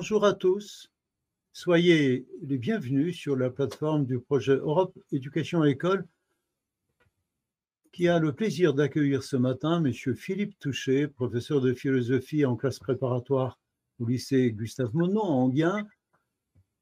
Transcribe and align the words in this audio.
Bonjour 0.00 0.24
à 0.24 0.32
tous. 0.32 0.90
Soyez 1.52 2.26
les 2.40 2.56
bienvenus 2.56 3.14
sur 3.18 3.36
la 3.36 3.50
plateforme 3.50 4.06
du 4.06 4.18
projet 4.18 4.56
Europe 4.56 4.98
Éducation 5.12 5.62
École 5.62 6.06
qui 7.92 8.08
a 8.08 8.18
le 8.18 8.32
plaisir 8.32 8.72
d'accueillir 8.72 9.22
ce 9.22 9.36
matin 9.36 9.84
M. 9.84 9.92
Philippe 10.16 10.58
Touché, 10.58 11.06
professeur 11.06 11.60
de 11.60 11.74
philosophie 11.74 12.46
en 12.46 12.56
classe 12.56 12.78
préparatoire 12.78 13.58
au 13.98 14.06
lycée 14.06 14.52
Gustave 14.52 14.94
Monod 14.94 15.18
en 15.18 15.42
Anguien, 15.42 15.86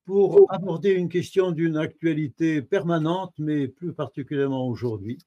pour 0.05 0.47
aborder 0.53 0.91
une 0.93 1.09
question 1.09 1.51
d'une 1.51 1.77
actualité 1.77 2.63
permanente, 2.63 3.35
mais 3.39 3.67
plus 3.67 3.93
particulièrement 3.93 4.69
aujourd'hui, 4.69 5.19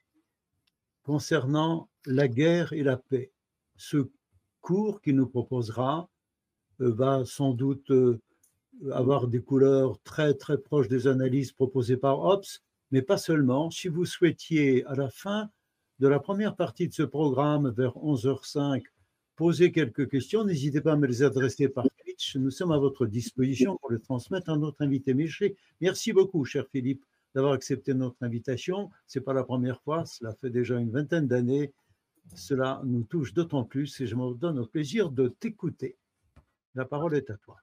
concernant 1.04 1.90
la 2.06 2.30
guerre 2.30 2.72
et 2.72 2.84
la 2.84 2.96
paix. 2.96 3.34
Ce 3.76 4.10
cours 4.62 5.02
qu'il 5.02 5.18
nous 5.18 5.28
proposera 5.28 6.08
va 6.90 7.24
sans 7.26 7.54
doute 7.54 7.92
euh, 7.92 8.20
avoir 8.92 9.28
des 9.28 9.42
couleurs 9.42 10.00
très 10.04 10.34
très 10.34 10.58
proches 10.58 10.88
des 10.88 11.08
analyses 11.08 11.52
proposées 11.52 11.98
par 11.98 12.20
Hobbes, 12.20 12.46
mais 12.92 13.02
pas 13.02 13.18
seulement. 13.18 13.70
Si 13.70 13.88
vous 13.88 14.06
souhaitiez 14.06 14.86
à 14.86 14.96
la 14.96 15.10
fin 15.10 15.50
de 16.00 16.08
la 16.08 16.20
première 16.20 16.56
partie 16.56 16.88
de 16.88 16.94
ce 16.94 17.04
programme, 17.04 17.70
vers 17.70 17.96
11h05, 17.98 18.84
poser 19.36 19.72
quelques 19.72 20.10
questions, 20.10 20.44
n'hésitez 20.44 20.82
pas 20.82 20.94
à 20.94 20.96
me 20.96 21.08
les 21.08 21.24
adresser 21.24 21.70
par 21.70 21.86
Twitch. 22.04 22.36
Nous 22.36 22.52
sommes 22.52 22.72
à 22.72 22.78
votre 22.78 23.06
disposition 23.06 23.78
pour 23.78 23.92
les 23.92 24.00
transmettre 24.00 24.50
à 24.50 24.58
notre 24.58 24.82
invité. 24.82 25.16
Merci 25.80 26.14
beaucoup, 26.14 26.44
cher 26.46 26.66
Philippe, 26.72 27.06
d'avoir 27.36 27.54
accepté 27.54 27.94
notre 27.94 28.22
invitation. 28.22 28.90
Ce 29.08 29.20
n'est 29.20 29.24
pas 29.24 29.34
la 29.34 29.44
première 29.44 29.82
fois, 29.82 30.06
cela 30.06 30.34
fait 30.34 30.50
déjà 30.50 30.80
une 30.80 30.92
vingtaine 30.92 31.28
d'années. 31.28 31.72
Cela 32.36 32.82
nous 32.86 33.04
touche 33.04 33.34
d'autant 33.34 33.64
plus 33.64 34.00
et 34.02 34.08
je 34.08 34.16
me 34.16 34.34
donne 34.34 34.60
au 34.60 34.66
plaisir 34.66 35.12
de 35.12 35.28
t'écouter. 35.28 35.98
La 36.76 36.86
parole 36.86 37.16
est 37.16 37.30
à 37.30 37.38
toi. 37.38 37.58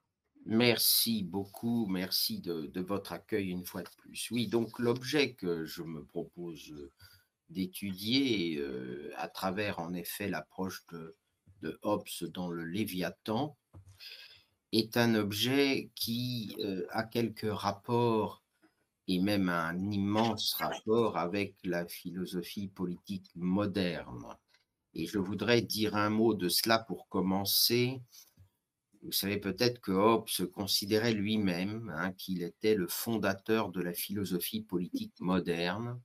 Merci 0.44 1.24
beaucoup, 1.24 1.86
merci 1.86 2.40
de, 2.40 2.80
votre 2.80 3.12
accueil 3.12 3.50
une 3.50 3.64
fois 3.64 3.82
de 3.82 3.88
plus. 3.98 4.30
Oui, 4.30 4.48
donc 4.48 4.78
l'objet 4.78 5.34
que 5.34 5.64
je 5.64 5.82
me 5.82 6.04
propose 6.04 6.74
d'étudier 7.50 8.56
euh, 8.58 9.12
à 9.16 9.28
travers 9.28 9.78
en 9.78 9.94
effet 9.94 10.28
l'approche 10.28 10.84
de, 10.92 11.78
Hobbes 11.82 12.06
dans 12.32 12.50
le 12.50 12.64
Léviathan 12.64 13.56
est 14.72 14.96
un 14.96 15.16
objet 15.16 15.90
qui 15.94 16.54
euh, 16.60 16.86
a 16.90 17.02
quelques 17.02 17.50
rapports 17.50 18.44
et 19.08 19.18
même 19.18 19.48
un 19.48 19.90
immense 19.90 20.54
rapport 20.54 21.16
avec 21.16 21.56
la 21.64 21.86
philosophie 21.86 22.68
politique 22.68 23.30
moderne. 23.34 24.36
Et 24.94 25.06
je 25.06 25.18
voudrais 25.18 25.62
dire 25.62 25.96
un 25.96 26.10
mot 26.10 26.34
de 26.34 26.48
cela 26.48 26.78
pour 26.78 27.08
commencer. 27.08 28.00
Vous 29.08 29.12
savez 29.12 29.38
peut-être 29.38 29.80
que 29.80 29.90
Hobbes 29.90 30.28
considérait 30.52 31.14
lui-même 31.14 31.90
hein, 31.96 32.12
qu'il 32.12 32.42
était 32.42 32.74
le 32.74 32.86
fondateur 32.88 33.70
de 33.70 33.80
la 33.80 33.94
philosophie 33.94 34.60
politique 34.60 35.18
moderne 35.18 35.98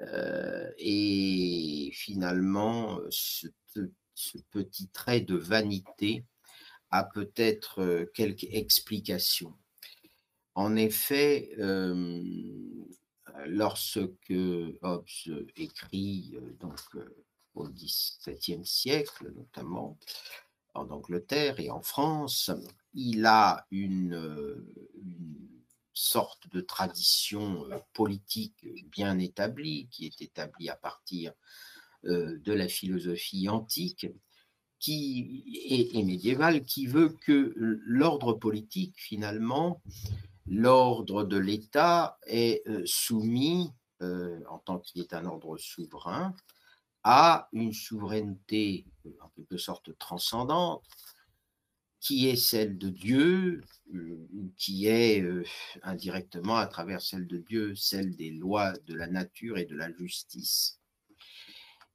euh, 0.00 0.68
et 0.78 1.90
finalement, 1.92 2.98
ce, 3.10 3.46
petit 4.50 4.88
trait 4.88 5.20
de 5.20 5.36
vanité 5.36 6.24
a 6.90 7.04
peut-être 7.04 7.82
euh, 7.82 8.04
quelques 8.14 8.48
explications. 8.50 9.54
En 10.56 10.74
effet, 10.74 11.50
euh, 11.60 12.20
lorsque 13.46 14.32
Hobbes 14.82 15.06
écrit 15.56 16.36
donc, 16.58 16.80
au 17.54 17.68
XVIIe 17.68 18.66
siècle 18.66 19.32
notamment, 19.36 19.96
en 20.78 20.90
Angleterre 20.90 21.60
et 21.60 21.70
en 21.70 21.82
France, 21.82 22.50
il 22.94 23.26
a 23.26 23.66
une 23.70 24.64
sorte 25.98 26.48
de 26.52 26.60
tradition 26.60 27.66
euh, 27.70 27.78
politique 27.92 28.66
bien 28.90 29.18
établie, 29.18 29.88
qui 29.90 30.06
est 30.06 30.22
établie 30.22 30.68
à 30.70 30.76
partir 30.76 31.32
euh, 32.04 32.38
de 32.38 32.52
la 32.52 32.68
philosophie 32.68 33.48
antique 33.48 34.06
qui 34.78 35.90
est, 35.92 36.04
médiévale, 36.04 36.62
qui 36.62 36.86
veut 36.86 37.08
que 37.08 37.52
l'ordre 37.56 38.32
politique, 38.32 38.94
finalement, 38.96 39.82
l'ordre 40.46 41.24
de 41.24 41.36
l'État 41.36 42.16
est 42.26 42.62
euh, 42.68 42.82
soumis, 42.86 43.72
en 44.00 44.58
tant 44.58 44.78
qu'il 44.78 45.02
est 45.02 45.12
un 45.12 45.24
ordre 45.24 45.58
souverain, 45.58 46.32
à 47.10 47.48
une 47.54 47.72
souveraineté 47.72 48.84
en 49.22 49.28
quelque 49.30 49.56
sorte 49.56 49.96
transcendante, 49.96 50.84
qui 52.00 52.28
est 52.28 52.36
celle 52.36 52.76
de 52.76 52.90
Dieu, 52.90 53.62
euh, 53.94 54.28
qui 54.58 54.88
est 54.88 55.22
euh, 55.22 55.42
indirectement 55.82 56.56
à 56.56 56.66
travers 56.66 57.00
celle 57.00 57.26
de 57.26 57.38
Dieu, 57.38 57.74
celle 57.74 58.14
des 58.14 58.30
lois 58.30 58.74
de 58.86 58.94
la 58.94 59.06
nature 59.06 59.56
et 59.56 59.64
de 59.64 59.74
la 59.74 59.90
justice. 59.90 60.80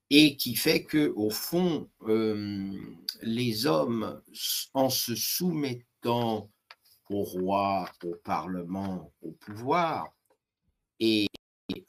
Et 0.09 0.35
qui 0.35 0.55
fait 0.55 0.83
que, 0.83 1.13
au 1.15 1.29
fond, 1.29 1.91
euh, 2.07 2.73
les 3.21 3.67
hommes, 3.67 4.19
en 4.73 4.89
se 4.89 5.13
soumettant 5.13 6.49
au 7.11 7.21
roi, 7.21 7.87
au 8.03 8.15
parlement, 8.15 9.13
au 9.21 9.31
pouvoir, 9.33 10.11
et 10.99 11.27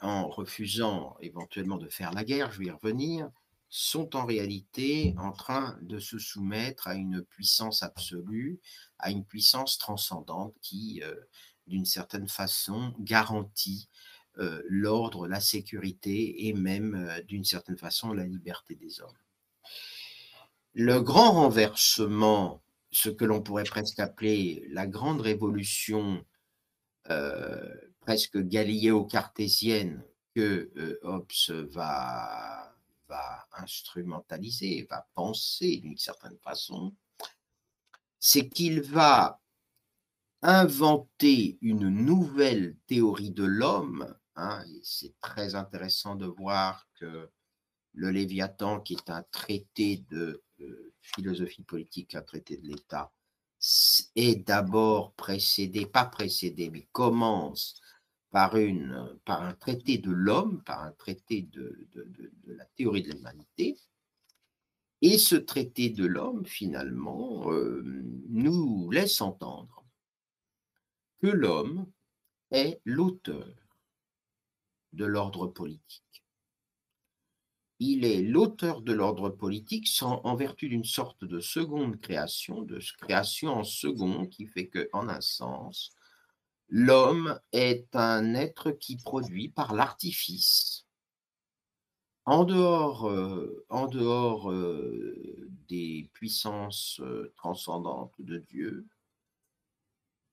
en 0.05 0.29
refusant 0.29 1.17
éventuellement 1.21 1.79
de 1.79 1.89
faire 1.89 2.13
la 2.13 2.25
guerre, 2.25 2.53
je 2.53 2.59
vais 2.59 2.67
y 2.67 2.71
revenir, 2.71 3.31
sont 3.71 4.15
en 4.15 4.27
réalité 4.27 5.15
en 5.19 5.33
train 5.33 5.79
de 5.81 5.99
se 5.99 6.19
soumettre 6.19 6.87
à 6.87 6.95
une 6.95 7.23
puissance 7.23 7.83
absolue, 7.83 8.61
à 8.99 9.11
une 9.11 9.25
puissance 9.25 9.79
transcendante 9.79 10.55
qui, 10.61 11.03
euh, 11.03 11.15
d'une 11.67 11.87
certaine 11.87 12.29
façon, 12.29 12.95
garantit 13.01 13.89
euh, 14.39 14.63
l'ordre, 14.69 15.27
la 15.27 15.41
sécurité 15.41 16.47
et 16.47 16.53
même, 16.53 16.95
euh, 16.95 17.23
d'une 17.23 17.45
certaine 17.45 17.79
façon, 17.79 18.13
la 18.13 18.25
liberté 18.25 18.75
des 18.75 19.01
hommes. 19.01 19.19
Le 20.75 21.01
grand 21.01 21.33
renversement, 21.33 22.63
ce 22.93 23.09
que 23.09 23.25
l'on 23.25 23.41
pourrait 23.41 23.65
presque 23.65 24.01
appeler 24.01 24.67
la 24.69 24.87
grande 24.87 25.23
révolution 25.23 26.25
presque 28.05 28.39
galéo-cartésienne 28.39 30.05
que 30.35 30.71
Hobbes 31.03 31.69
va 31.71 32.75
va 33.09 33.47
instrumentaliser, 33.53 34.87
va 34.91 35.07
penser 35.15 35.79
d'une 35.79 35.99
certaine 35.99 36.39
façon, 36.39 36.95
c'est 38.19 38.49
qu'il 38.49 38.83
va 38.83 39.41
inventer 40.43 41.59
une 41.61 41.89
nouvelle 41.89 42.77
théorie 42.87 43.31
de 43.31 43.45
l'homme. 43.45 44.15
Hein, 44.37 44.65
c'est 44.83 45.15
très 45.21 45.55
intéressant 45.55 46.17
de 46.17 46.27
voir 46.27 46.87
que 46.95 47.31
le 47.93 48.11
Léviathan, 48.11 48.81
qui 48.81 48.95
est 48.95 49.11
un 49.11 49.23
traité 49.31 50.05
de 50.11 50.43
euh, 50.61 50.93
philosophie 51.01 51.63
politique, 51.63 52.15
un 52.15 52.23
traité 52.23 52.57
de 52.57 52.67
l'État, 52.67 53.13
est 54.17 54.47
d'abord 54.47 55.15
précédé, 55.15 55.87
pas 55.87 56.05
précédé, 56.05 56.71
mais 56.71 56.89
commence 56.93 57.81
par, 58.35 58.57
une, 58.57 59.17
un 59.29 59.55
traité 59.55 59.99
de 59.99 60.11
l'homme, 60.11 60.61
par 60.65 60.83
un 60.83 60.91
traité 60.91 61.43
de, 61.43 61.87
la 62.47 62.65
théorie 62.65 63.03
de 63.03 63.13
l'humanité. 63.13 63.79
Et 65.03 65.19
ce 65.19 65.37
traité 65.37 65.89
de 65.89 66.05
l'homme, 66.05 66.45
finalement, 66.45 67.53
euh, 67.53 67.81
nous 68.29 68.91
laisse 68.91 69.21
entendre 69.21 69.85
que 71.21 71.29
l'homme 71.29 71.87
est 72.51 72.81
l'auteur 72.85 73.55
de 74.95 75.05
l'ordre 75.05 75.47
politique. 75.47 76.25
Il 77.79 78.05
est 78.05 78.21
l'auteur 78.21 78.83
de 78.83 78.93
l'ordre 78.93 79.31
politique 79.31 79.89
en 80.03 80.35
vertu 80.35 80.69
d'une 80.69 80.83
sorte 80.83 81.25
de 81.25 81.39
seconde 81.39 82.01
création, 82.01 82.63
de 82.63 82.81
création 82.99 83.53
en 83.53 83.65
second, 83.65 84.27
qui 84.27 84.49
fait 84.49 84.67
que, 84.67 84.89
en 84.93 85.09
un 85.09 85.21
sens, 85.21 85.93
L'homme 86.69 87.39
est 87.53 87.95
un 87.95 88.35
être 88.35 88.71
qui 88.71 88.97
produit 88.97 89.49
par 89.49 89.75
l'artifice. 89.75 90.87
En 92.27 92.45
dehors, 92.45 93.07
euh, 93.07 93.67
euh, 93.71 95.51
des 95.69 96.09
puissances 96.15 97.01
euh, 97.01 97.33
transcendantes 97.37 98.15
de 98.19 98.39
Dieu, 98.39 98.87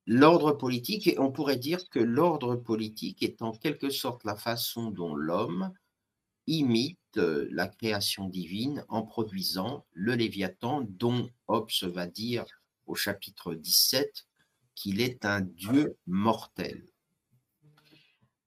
l'ordre 0.08 0.54
politique, 0.54 1.08
et 1.08 1.20
on 1.20 1.32
pourrait 1.32 1.58
dire 1.58 1.90
que 1.90 2.00
l'ordre 2.00 2.56
politique 2.56 3.24
est 3.24 3.42
en 3.42 3.52
quelque 3.52 3.90
sorte 3.90 4.24
la 4.24 4.36
façon 4.36 4.90
dont 4.90 5.16
l'homme 5.16 5.74
imite 6.48 6.98
la 7.18 7.68
création 7.68 8.30
divine 8.30 8.86
en 8.88 9.04
produisant 9.04 9.86
le 9.92 10.16
Léviathan 10.16 10.82
dont 10.82 11.30
Hobbes 11.48 11.70
va 11.84 12.08
dire 12.08 12.46
au 12.86 12.96
chapitre 12.96 13.54
17 13.54 14.28
qu'il 14.82 15.00
est 15.00 15.26
un 15.26 15.42
Dieu 15.42 15.96
mortel. 16.08 16.84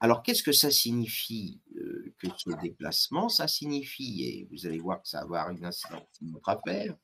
Alors, 0.00 0.22
qu'est-ce 0.24 0.42
que 0.42 0.52
ça 0.52 0.72
signifie 0.72 1.62
euh, 1.76 2.12
que 2.18 2.26
ce 2.36 2.50
déplacement 2.60 3.28
Ça 3.28 3.46
signifie, 3.46 4.24
et 4.24 4.48
vous 4.50 4.66
allez 4.66 4.80
voir 4.80 5.00
que 5.00 5.08
ça 5.08 5.20
va 5.20 5.42
avoir 5.42 5.50
une 5.50 5.64
incidence 5.64 6.08
sur 6.12 6.26
notre 6.26 6.48
affaire, 6.48 6.96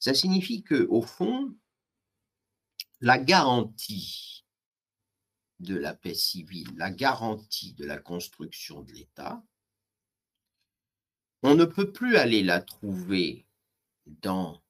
ça 0.00 0.14
signifie 0.14 0.64
que 0.64 0.86
au 0.90 1.00
fond, 1.00 1.54
la 3.00 3.18
garantie 3.18 4.44
de 5.60 5.76
la 5.76 5.94
paix 5.94 6.14
civile, 6.14 6.74
la 6.76 6.90
garantie 6.90 7.72
de 7.74 7.86
la 7.86 7.98
construction 7.98 8.82
de 8.82 8.90
l'État, 8.90 9.42
on 11.44 11.54
ne 11.54 11.64
peut 11.64 11.92
plus 11.92 12.16
aller 12.16 12.42
la 12.42 12.60
trouver 12.60 13.46
dans, 14.06 14.60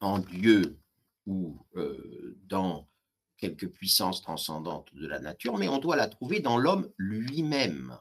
en 0.00 0.18
Dieu 0.18 0.78
ou 1.26 1.58
euh, 1.76 2.38
dans 2.44 2.88
quelque 3.36 3.66
puissance 3.66 4.22
transcendante 4.22 4.94
de 4.94 5.06
la 5.06 5.18
nature, 5.18 5.58
mais 5.58 5.68
on 5.68 5.78
doit 5.78 5.96
la 5.96 6.08
trouver 6.08 6.40
dans 6.40 6.58
l'homme 6.58 6.90
lui-même. 6.96 7.98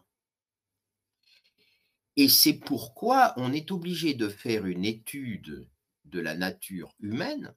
Et 2.15 2.29
c'est 2.29 2.53
pourquoi 2.53 3.33
on 3.37 3.51
est 3.51 3.71
obligé 3.71 4.13
de 4.13 4.29
faire 4.29 4.65
une 4.65 4.85
étude 4.85 5.67
de 6.05 6.19
la 6.19 6.35
nature 6.35 6.93
humaine 6.99 7.55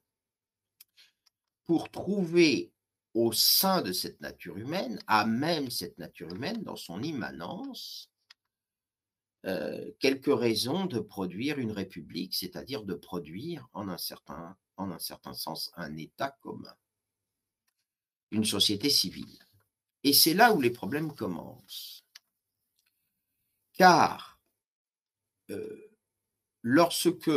pour 1.65 1.91
trouver 1.91 2.73
au 3.13 3.33
sein 3.33 3.83
de 3.83 3.93
cette 3.93 4.21
nature 4.21 4.57
humaine, 4.57 4.99
à 5.07 5.27
même 5.27 5.71
cette 5.71 5.99
nature 5.99 6.33
humaine, 6.35 6.63
dans 6.63 6.77
son 6.77 7.03
immanence, 7.03 8.11
euh, 9.47 9.91
quelques 10.01 10.39
raisons 10.39 10.87
de 10.87 10.99
produire 10.99 11.59
une 11.59 11.73
république, 11.73 12.35
c'est-à-dire 12.35 12.85
de 12.85 12.95
produire 12.95 13.69
en 13.73 13.89
un, 13.89 13.99
certain, 13.99 14.57
en 14.77 14.91
un 14.91 14.99
certain 14.99 15.35
sens 15.35 15.71
un 15.77 15.97
État 15.97 16.31
commun, 16.41 16.77
une 18.31 18.45
société 18.45 18.91
civile. 18.91 19.47
Et 20.03 20.13
c'est 20.13 20.35
là 20.35 20.53
où 20.53 20.61
les 20.61 20.71
problèmes 20.71 21.15
commencent. 21.15 22.05
Car 23.73 24.41
euh, 25.51 25.91
lorsque 26.63 27.31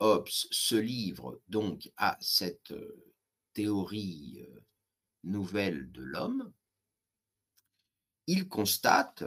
Hobbes 0.00 0.28
se 0.28 0.76
livre 0.76 1.40
donc 1.48 1.90
à 1.96 2.16
cette 2.20 2.72
euh, 2.72 3.14
théorie 3.52 4.46
nouvelle 5.24 5.90
de 5.92 6.02
l'homme, 6.02 6.52
il 8.26 8.48
constate 8.48 9.24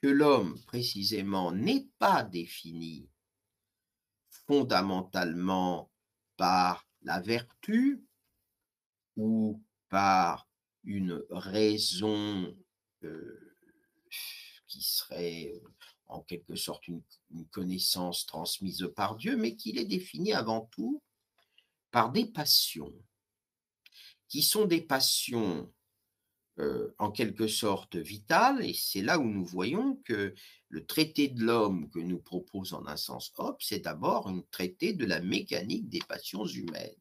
que 0.00 0.08
l'homme, 0.08 0.58
précisément, 0.64 1.52
n'est 1.52 1.88
pas 1.98 2.22
défini 2.22 3.08
fondamentalement 4.30 5.90
par 6.36 6.87
la 7.08 7.20
vertu 7.20 8.04
ou 9.16 9.62
par 9.88 10.46
une 10.84 11.24
raison 11.30 12.54
euh, 13.02 13.56
qui 14.66 14.82
serait 14.82 15.54
euh, 15.54 15.68
en 16.06 16.20
quelque 16.20 16.54
sorte 16.54 16.86
une, 16.86 17.02
connaissance 17.50 18.26
transmise 18.26 18.92
par 18.94 19.16
Dieu, 19.16 19.38
mais 19.38 19.56
qu'il 19.56 19.78
est 19.78 19.86
défini 19.86 20.34
avant 20.34 20.66
tout 20.66 21.02
par 21.90 22.12
des 22.12 22.26
passions, 22.26 22.92
qui 24.28 24.42
sont 24.42 24.66
des 24.66 24.82
passions 24.82 25.72
euh, 26.58 26.94
en 26.98 27.12
quelque 27.12 27.46
sorte 27.46 27.94
vital, 27.94 28.64
et 28.64 28.74
c'est 28.74 29.02
là 29.02 29.18
où 29.18 29.24
nous 29.24 29.44
voyons 29.44 29.96
que 30.04 30.34
le 30.68 30.86
traité 30.86 31.28
de 31.28 31.44
l'homme 31.44 31.88
que 31.90 32.00
nous 32.00 32.18
propose 32.18 32.72
en 32.72 32.84
un 32.86 32.96
sens 32.96 33.32
Hobbes, 33.36 33.60
c'est 33.60 33.80
d'abord 33.80 34.28
un 34.28 34.42
traité 34.50 34.92
de 34.92 35.06
la 35.06 35.20
mécanique 35.20 35.88
des 35.88 36.00
passions 36.08 36.46
humaines. 36.46 36.96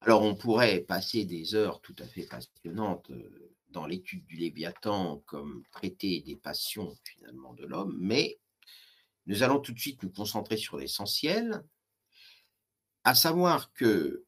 Alors 0.00 0.22
on 0.22 0.34
pourrait 0.34 0.80
passer 0.80 1.24
des 1.24 1.54
heures 1.54 1.80
tout 1.82 1.94
à 1.98 2.06
fait 2.06 2.26
passionnantes 2.26 3.10
euh, 3.10 3.54
dans 3.68 3.86
l'étude 3.86 4.26
du 4.26 4.36
Léviathan 4.36 5.22
comme 5.26 5.62
traité 5.70 6.22
des 6.22 6.36
passions 6.36 6.96
finalement 7.04 7.54
de 7.54 7.66
l'homme, 7.66 7.96
mais 8.00 8.40
nous 9.26 9.44
allons 9.44 9.60
tout 9.60 9.72
de 9.72 9.78
suite 9.78 10.02
nous 10.02 10.10
concentrer 10.10 10.56
sur 10.56 10.78
l'essentiel, 10.78 11.62
à 13.04 13.14
savoir 13.14 13.72
que 13.72 14.24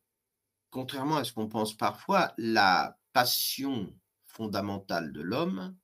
contrairement 0.73 1.19
à 1.19 1.25
ce 1.25 1.33
qu'on 1.33 1.49
pense 1.49 1.77
parfois, 1.77 2.35
la 2.39 2.99
passion 3.13 3.95
fondamentale 4.25 5.13
de 5.13 5.21
l'homme, 5.21 5.77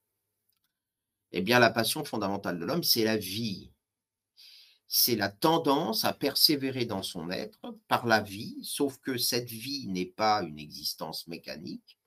eh 1.31 1.43
bien, 1.43 1.59
la 1.61 1.71
passion 1.71 2.05
fondamentale 2.05 2.59
de 2.59 2.65
l'homme, 2.65 2.83
c'est 2.83 3.05
la 3.05 3.19
vie. 3.19 3.71
C'est 4.89 5.15
la 5.15 5.29
tendance 5.29 6.07
à 6.07 6.15
persévérer 6.15 6.87
dans 6.87 7.03
son 7.03 7.31
être 7.31 7.77
par 7.87 8.07
la 8.07 8.21
vie, 8.21 8.59
sauf 8.63 8.97
que 8.99 9.19
cette 9.19 9.51
vie 9.51 9.87
n'est 9.89 10.07
pas 10.07 10.43
une 10.43 10.59
existence 10.59 11.29
mécanique, 11.29 11.99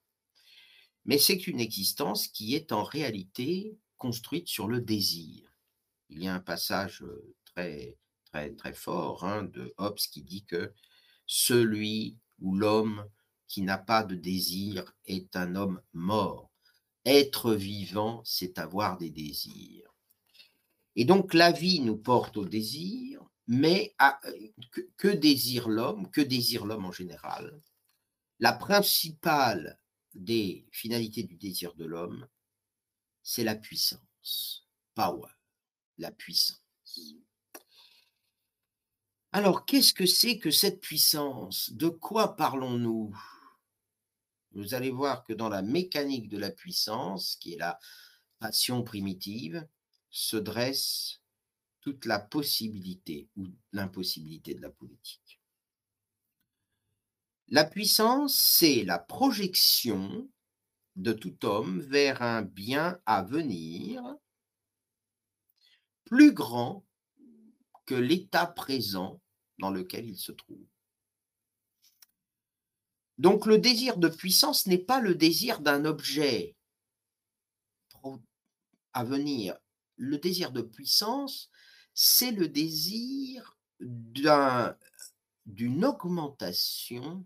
mais 1.05 1.19
c'est 1.19 1.45
une 1.45 1.59
existence 1.59 2.27
qui 2.27 2.55
est 2.55 2.71
en 2.71 2.83
réalité 2.83 3.77
construite 3.97 4.47
sur 4.47 4.67
le 4.67 4.81
désir. 4.81 5.55
Il 6.09 6.23
y 6.23 6.27
a 6.27 6.33
un 6.33 6.39
passage 6.39 7.03
euh, 7.03 7.35
très, 7.45 7.95
très, 8.25 8.49
très 8.55 8.73
fort 8.73 9.23
hein, 9.23 9.43
de 9.43 9.75
Hobbes 9.77 9.97
qui 9.97 10.23
dit 10.23 10.43
que 10.45 10.73
celui 11.27 12.17
où 12.41 12.55
l'homme 12.55 13.05
qui 13.47 13.61
n'a 13.61 13.77
pas 13.77 14.03
de 14.03 14.15
désir 14.15 14.93
est 15.05 15.35
un 15.35 15.55
homme 15.55 15.81
mort. 15.93 16.51
Être 17.05 17.53
vivant, 17.53 18.21
c'est 18.25 18.59
avoir 18.59 18.97
des 18.97 19.09
désirs. 19.09 19.93
Et 20.95 21.05
donc 21.05 21.33
la 21.33 21.51
vie 21.51 21.79
nous 21.79 21.97
porte 21.97 22.37
au 22.37 22.45
désir, 22.45 23.23
mais 23.47 23.95
que, 24.97 25.07
désire 25.07 25.67
l'homme 25.67 26.09
Que 26.11 26.21
désire 26.21 26.65
l'homme 26.65 26.85
en 26.85 26.91
général? 26.91 27.61
La 28.39 28.53
principale 28.53 29.79
des 30.13 30.67
finalités 30.71 31.23
du 31.23 31.37
désir 31.37 31.73
de 31.75 31.85
l'homme, 31.85 32.27
c'est 33.23 33.43
la 33.43 33.55
puissance, 33.55 34.67
power, 34.95 35.29
la 35.97 36.11
puissance. 36.11 36.61
Alors, 39.33 39.65
qu'est-ce 39.65 39.93
que 39.93 40.05
c'est 40.05 40.39
que 40.39 40.51
cette 40.51 40.81
puissance? 40.81 41.71
De 41.71 41.87
quoi 41.87 42.35
parlons-nous? 42.35 43.17
Vous 44.51 44.73
allez 44.73 44.91
voir 44.91 45.23
que 45.23 45.31
dans 45.31 45.47
la 45.47 45.61
mécanique 45.61 46.27
de 46.27 46.37
la 46.37 46.51
puissance, 46.51 47.37
qui 47.37 47.53
est 47.53 47.57
la 47.57 47.79
passion 48.39 48.83
primitive, 48.83 49.65
se 50.09 50.35
dresse 50.35 51.21
toute 51.79 52.05
la 52.05 52.19
possibilité 52.19 53.29
ou 53.37 53.47
l'impossibilité 53.71 54.53
de 54.53 54.61
la 54.61 54.69
politique. 54.69 55.39
La 57.47 57.63
puissance, 57.63 58.37
c'est 58.37 58.83
la 58.83 58.99
projection 58.99 60.29
de 60.97 61.13
tout 61.13 61.45
homme 61.45 61.79
vers 61.79 62.21
un 62.21 62.41
bien 62.41 62.99
à 63.05 63.23
venir 63.23 64.03
plus 66.03 66.33
grand 66.33 66.85
que 67.85 67.95
l'état 67.95 68.45
présent 68.45 69.20
dans 69.61 69.69
lequel 69.69 70.09
il 70.09 70.17
se 70.17 70.33
trouve. 70.33 70.65
Donc 73.17 73.45
le 73.45 73.59
désir 73.59 73.97
de 73.97 74.09
puissance 74.09 74.65
n'est 74.65 74.77
pas 74.77 74.99
le 74.99 75.15
désir 75.15 75.61
d'un 75.61 75.85
objet 75.85 76.57
à 78.93 79.03
venir. 79.03 79.55
Le 79.95 80.17
désir 80.17 80.51
de 80.51 80.63
puissance, 80.63 81.49
c'est 81.93 82.31
le 82.31 82.47
désir 82.47 83.57
d'une 83.79 85.85
augmentation 85.85 87.25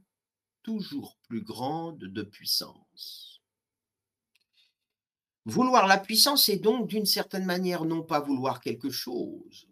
toujours 0.61 1.17
plus 1.23 1.41
grande 1.41 1.99
de 1.99 2.23
puissance. 2.23 3.41
Vouloir 5.45 5.87
la 5.87 5.97
puissance 5.97 6.49
est 6.49 6.57
donc 6.57 6.87
d'une 6.87 7.05
certaine 7.05 7.45
manière 7.45 7.85
non 7.85 8.03
pas 8.03 8.19
vouloir 8.19 8.59
quelque 8.59 8.89
chose, 8.89 9.69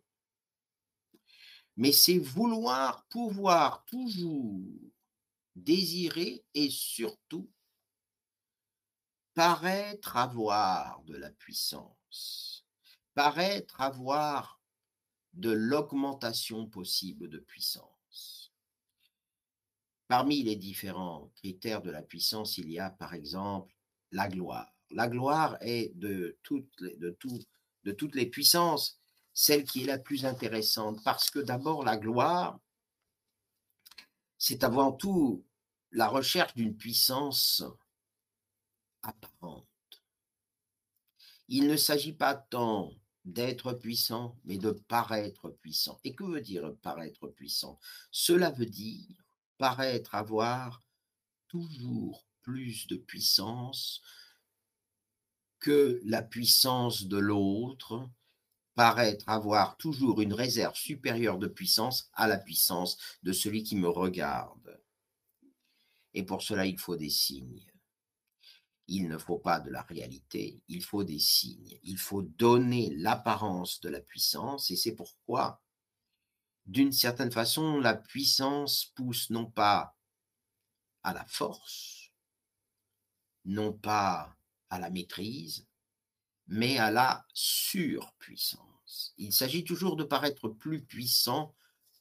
mais 1.76 1.92
c'est 1.92 2.20
vouloir 2.20 3.06
pouvoir 3.08 3.86
toujours 3.86 4.62
désirer 5.56 6.44
et 6.54 6.70
surtout 6.70 7.50
paraître 9.34 10.18
avoir 10.18 11.02
de 11.04 11.16
la 11.16 11.32
puissance, 11.32 12.66
paraître 13.14 13.82
avoir 13.82 14.62
de 15.34 15.52
l'augmentation 15.52 16.68
possible 16.68 17.30
de 17.30 17.40
puissance. 17.40 18.54
Parmi 20.08 20.44
les 20.44 20.56
différents 20.56 21.32
critères 21.36 21.82
de 21.82 21.90
la 21.90 22.04
puissance, 22.04 22.58
il 22.58 22.70
y 22.70 22.80
a 22.80 22.92
par 22.92 23.16
exemple 23.16 23.74
la 24.12 24.28
gloire. 24.28 24.72
La 24.92 25.08
gloire 25.08 25.58
est 25.62 25.92
de 25.96 26.38
toutes 26.44 28.16
les, 28.16 28.26
puissances 28.28 29.02
celle 29.34 29.64
qui 29.66 29.84
est 29.84 29.88
la 29.88 30.00
plus 30.00 30.26
intéressante, 30.26 31.04
parce 31.04 31.30
que 31.30 31.40
d'abord, 31.40 31.84
la 31.84 31.98
gloire, 31.98 32.60
c'est 34.38 34.64
avant 34.64 34.92
tout 34.92 35.46
la 35.92 36.08
recherche 36.08 36.56
d'une 36.56 36.76
puissance 36.76 37.64
apparente. 39.02 39.68
Il 41.48 41.68
ne 41.68 41.78
s'agit 41.78 42.14
pas 42.14 42.36
tant 42.36 42.94
d'être 43.26 43.74
puissant, 43.74 44.38
mais 44.44 44.58
de 44.58 44.72
paraître 44.72 45.50
puissant. 45.50 46.00
Et 46.04 46.14
que 46.14 46.24
veut 46.24 46.42
dire 46.42 46.76
paraître 46.82 47.28
puissant? 47.28 47.80
Cela 48.12 48.52
veut 48.52 48.66
dire 48.66 49.24
paraître 49.58 50.16
avoir 50.16 50.84
toujours 51.48 52.26
plus 52.42 52.88
de 52.88 52.98
puissance 52.98 54.02
que 55.60 56.02
la 56.04 56.22
puissance 56.22 57.06
de 57.06 57.18
l'autre, 57.18 58.10
paraître 58.76 59.28
avoir 59.28 59.78
toujours 59.78 60.22
une 60.22 60.34
réserve 60.34 60.76
supérieure 60.76 61.38
de 61.38 61.48
puissance 61.48 62.10
à 62.14 62.28
la 62.28 62.38
puissance 62.38 62.98
de 63.24 63.32
celui 63.32 63.64
qui 63.64 63.76
me 63.76 63.88
regarde. 63.88 64.80
Et 66.14 66.24
pour 66.24 66.42
cela, 66.42 66.66
il 66.66 66.80
faut 66.80 66.96
des 66.96 67.10
signes. 67.10 67.66
Il 68.88 69.08
ne 69.08 69.18
faut 69.18 69.40
pas 69.40 69.60
de 69.60 69.70
la 69.70 69.82
réalité, 69.84 70.62
il 70.68 70.84
faut 70.84 71.04
des 71.04 71.20
signes. 71.20 71.80
Il 71.84 71.98
faut 71.98 72.22
donner 72.22 72.94
l'apparence 72.96 73.80
de 73.82 73.90
la 73.90 74.02
puissance 74.02 74.72
et 74.72 74.76
c'est 74.76 74.96
pourquoi, 74.96 75.62
d'une 76.66 76.92
certaine 76.92 77.32
façon, 77.32 77.80
la 77.80 77.96
puissance 77.96 78.92
pousse 78.96 79.30
non 79.30 79.46
pas 79.46 79.96
à 81.04 81.14
la 81.14 81.26
force, 81.26 82.12
non 83.46 83.74
pas 83.74 84.36
à 84.70 84.80
la 84.80 84.90
maîtrise, 84.90 85.66
mais 86.48 86.78
à 86.78 86.92
la 86.92 87.26
surpuissance. 87.34 89.14
Il 89.18 89.34
s'agit 89.34 89.64
toujours 89.64 89.96
de 89.96 90.04
paraître 90.04 90.50
plus 90.50 90.84
puissant 90.84 91.56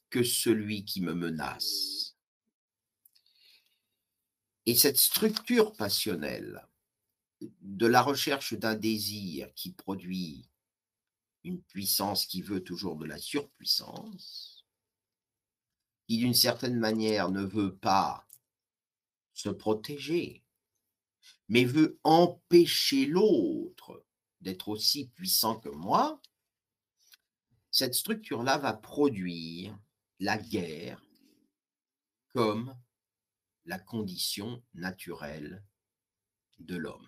que 0.09 0.23
celui 0.23 0.85
qui 0.85 1.01
me 1.01 1.13
menace. 1.13 2.15
Et 4.65 4.75
cette 4.75 4.97
structure 4.97 5.73
passionnelle 5.73 6.67
de 7.61 7.85
la 7.87 8.01
recherche 8.01 8.53
d'un 8.53 8.75
désir 8.75 9.53
qui 9.55 9.71
produit 9.71 10.49
une 11.43 11.61
puissance 11.61 12.25
qui 12.25 12.41
veut 12.41 12.63
toujours 12.63 12.95
de 12.95 13.05
la 13.05 13.17
surpuissance, 13.17 14.65
qui 16.07 16.17
d'une 16.17 16.33
certaine 16.33 16.77
manière 16.77 17.31
ne 17.31 17.43
veut 17.43 17.75
pas 17.75 18.25
se 19.33 19.49
protéger, 19.49 20.43
mais 21.49 21.65
veut 21.65 21.99
empêcher 22.03 23.05
l'autre 23.05 24.05
d'être 24.43 24.67
aussi 24.69 25.07
puissant 25.09 25.59
que 25.59 25.69
moi, 25.69 26.21
cette 27.71 27.95
structure-là 27.95 28.57
va 28.59 28.73
produire 28.73 29.77
la 30.19 30.37
guerre 30.37 31.03
comme 32.33 32.75
la 33.65 33.79
condition 33.79 34.63
naturelle 34.73 35.63
de 36.59 36.75
l'homme. 36.75 37.07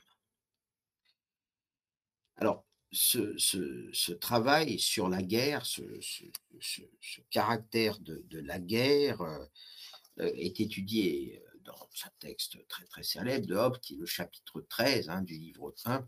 Alors, 2.37 2.65
ce, 2.91 4.11
travail 4.13 4.79
sur 4.79 5.09
la 5.09 5.21
guerre, 5.21 5.65
ce, 5.65 5.83
caractère 7.29 7.99
de, 7.99 8.39
la 8.39 8.59
guerre 8.59 9.21
euh, 9.21 9.45
est 10.17 10.59
étudié 10.61 11.43
dans 11.61 11.89
un 12.05 12.11
texte 12.19 12.65
très 12.67 12.85
très 12.85 13.03
célèbre 13.03 13.47
de 13.47 13.55
Hobbes, 13.55 13.79
qui 13.79 13.95
est 13.95 13.97
le 13.97 14.05
chapitre 14.05 14.61
13 14.61 15.09
hein, 15.09 15.21
du 15.21 15.37
livre 15.37 15.73
1. 15.85 16.07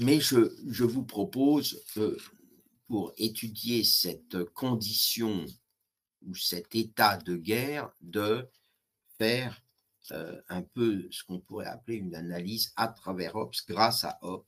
Mais 0.00 0.20
je, 0.20 0.84
vous 0.84 1.02
propose, 1.02 1.82
euh, 1.96 2.16
pour 2.86 3.12
étudier 3.16 3.82
cette 3.82 4.44
condition 4.44 5.44
ou 6.24 6.36
cet 6.36 6.76
état 6.76 7.16
de 7.16 7.34
guerre, 7.34 7.90
de 8.00 8.48
faire 9.18 9.60
euh, 10.12 10.40
un 10.48 10.62
peu 10.62 11.08
ce 11.10 11.24
qu'on 11.24 11.40
pourrait 11.40 11.66
appeler 11.66 11.96
une 11.96 12.14
analyse 12.14 12.72
à 12.76 12.86
travers 12.86 13.34
Hobbes, 13.34 13.56
grâce 13.66 14.04
à 14.04 14.20
Hobbes, 14.22 14.46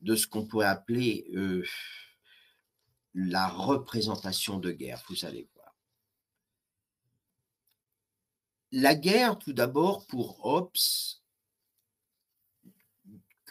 de 0.00 0.14
ce 0.14 0.26
qu'on 0.26 0.46
pourrait 0.46 0.66
appeler 0.66 1.30
euh, 1.34 1.64
la 3.14 3.48
représentation 3.48 4.58
de 4.58 4.70
guerre. 4.70 5.02
Vous 5.08 5.24
allez 5.24 5.48
voir. 5.54 5.74
La 8.70 8.94
guerre, 8.94 9.38
tout 9.38 9.54
d'abord, 9.54 10.06
pour 10.06 10.44
Hobbes, 10.44 10.76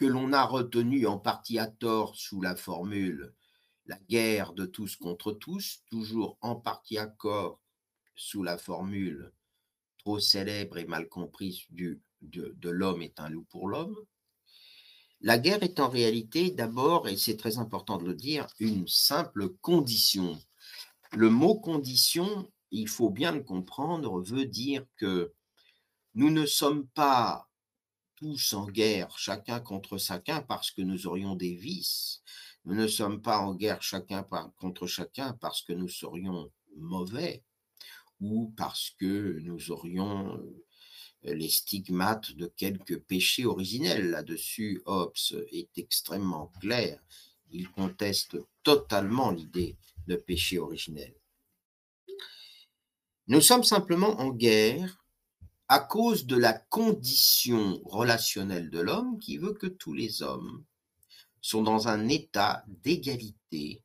que 0.02 0.06
l'on 0.08 0.32
a 0.32 0.44
retenu 0.44 1.06
en 1.06 1.16
partie 1.16 1.60
à 1.60 1.68
tort 1.68 2.16
sous 2.16 2.40
la 2.42 2.56
formule 2.56 3.32
la 3.86 3.96
guerre 4.08 4.52
de 4.52 4.66
tous 4.66 4.96
contre 4.96 5.30
tous, 5.30 5.84
toujours 5.92 6.38
en 6.40 6.56
partie 6.56 6.98
à 6.98 7.06
corps 7.06 7.60
sous 8.16 8.42
la 8.42 8.58
formule 8.58 9.32
trop 9.98 10.18
célèbre 10.18 10.78
et 10.78 10.86
mal 10.86 11.08
comprise 11.08 11.60
du, 11.70 12.02
de, 12.20 12.52
de 12.58 12.68
l'homme 12.68 13.00
est 13.00 13.20
un 13.20 13.28
loup 13.28 13.46
pour 13.48 13.68
l'homme. 13.68 13.94
La 15.20 15.38
guerre 15.38 15.62
est 15.62 15.78
en 15.78 15.88
réalité 15.88 16.50
d'abord, 16.50 17.06
et 17.06 17.16
c'est 17.16 17.36
très 17.36 17.58
important 17.58 17.98
de 17.98 18.06
le 18.06 18.14
dire, 18.14 18.48
une 18.58 18.88
simple 18.88 19.50
condition. 19.60 20.36
Le 21.12 21.30
mot 21.30 21.54
condition, 21.54 22.50
il 22.72 22.88
faut 22.88 23.10
bien 23.10 23.30
le 23.30 23.44
comprendre, 23.44 24.20
veut 24.20 24.46
dire 24.46 24.84
que 24.96 25.32
nous 26.16 26.30
ne 26.30 26.44
sommes 26.44 26.88
pas 26.88 27.51
tous 28.22 28.54
en 28.54 28.66
guerre, 28.66 29.18
chacun 29.18 29.58
contre 29.58 29.98
chacun, 29.98 30.42
parce 30.42 30.70
que 30.70 30.80
nous 30.80 31.08
aurions 31.08 31.34
des 31.34 31.54
vices. 31.54 32.22
Nous 32.64 32.76
ne 32.76 32.86
sommes 32.86 33.20
pas 33.20 33.38
en 33.38 33.52
guerre 33.56 33.82
chacun 33.82 34.22
contre 34.56 34.86
chacun 34.86 35.32
parce 35.40 35.62
que 35.62 35.72
nous 35.72 35.88
serions 35.88 36.52
mauvais 36.76 37.42
ou 38.20 38.54
parce 38.56 38.90
que 38.96 39.40
nous 39.40 39.72
aurions 39.72 40.36
euh, 41.24 41.34
les 41.34 41.48
stigmates 41.48 42.30
de 42.36 42.46
quelques 42.46 43.00
péchés 43.00 43.44
originels. 43.44 44.10
Là-dessus, 44.10 44.80
Hobbes 44.86 45.16
est 45.50 45.76
extrêmement 45.76 46.52
clair. 46.60 47.02
Il 47.50 47.68
conteste 47.72 48.36
totalement 48.62 49.32
l'idée 49.32 49.76
de 50.06 50.14
péché 50.14 50.60
originel. 50.60 51.12
Nous 53.26 53.40
sommes 53.40 53.64
simplement 53.64 54.20
en 54.20 54.30
guerre 54.30 55.01
à 55.72 55.80
cause 55.80 56.26
de 56.26 56.36
la 56.36 56.52
condition 56.52 57.80
relationnelle 57.86 58.68
de 58.68 58.78
l'homme 58.78 59.18
qui 59.18 59.38
veut 59.38 59.54
que 59.54 59.66
tous 59.66 59.94
les 59.94 60.20
hommes 60.22 60.66
sont 61.40 61.62
dans 61.62 61.88
un 61.88 62.08
état 62.08 62.62
d'égalité 62.84 63.82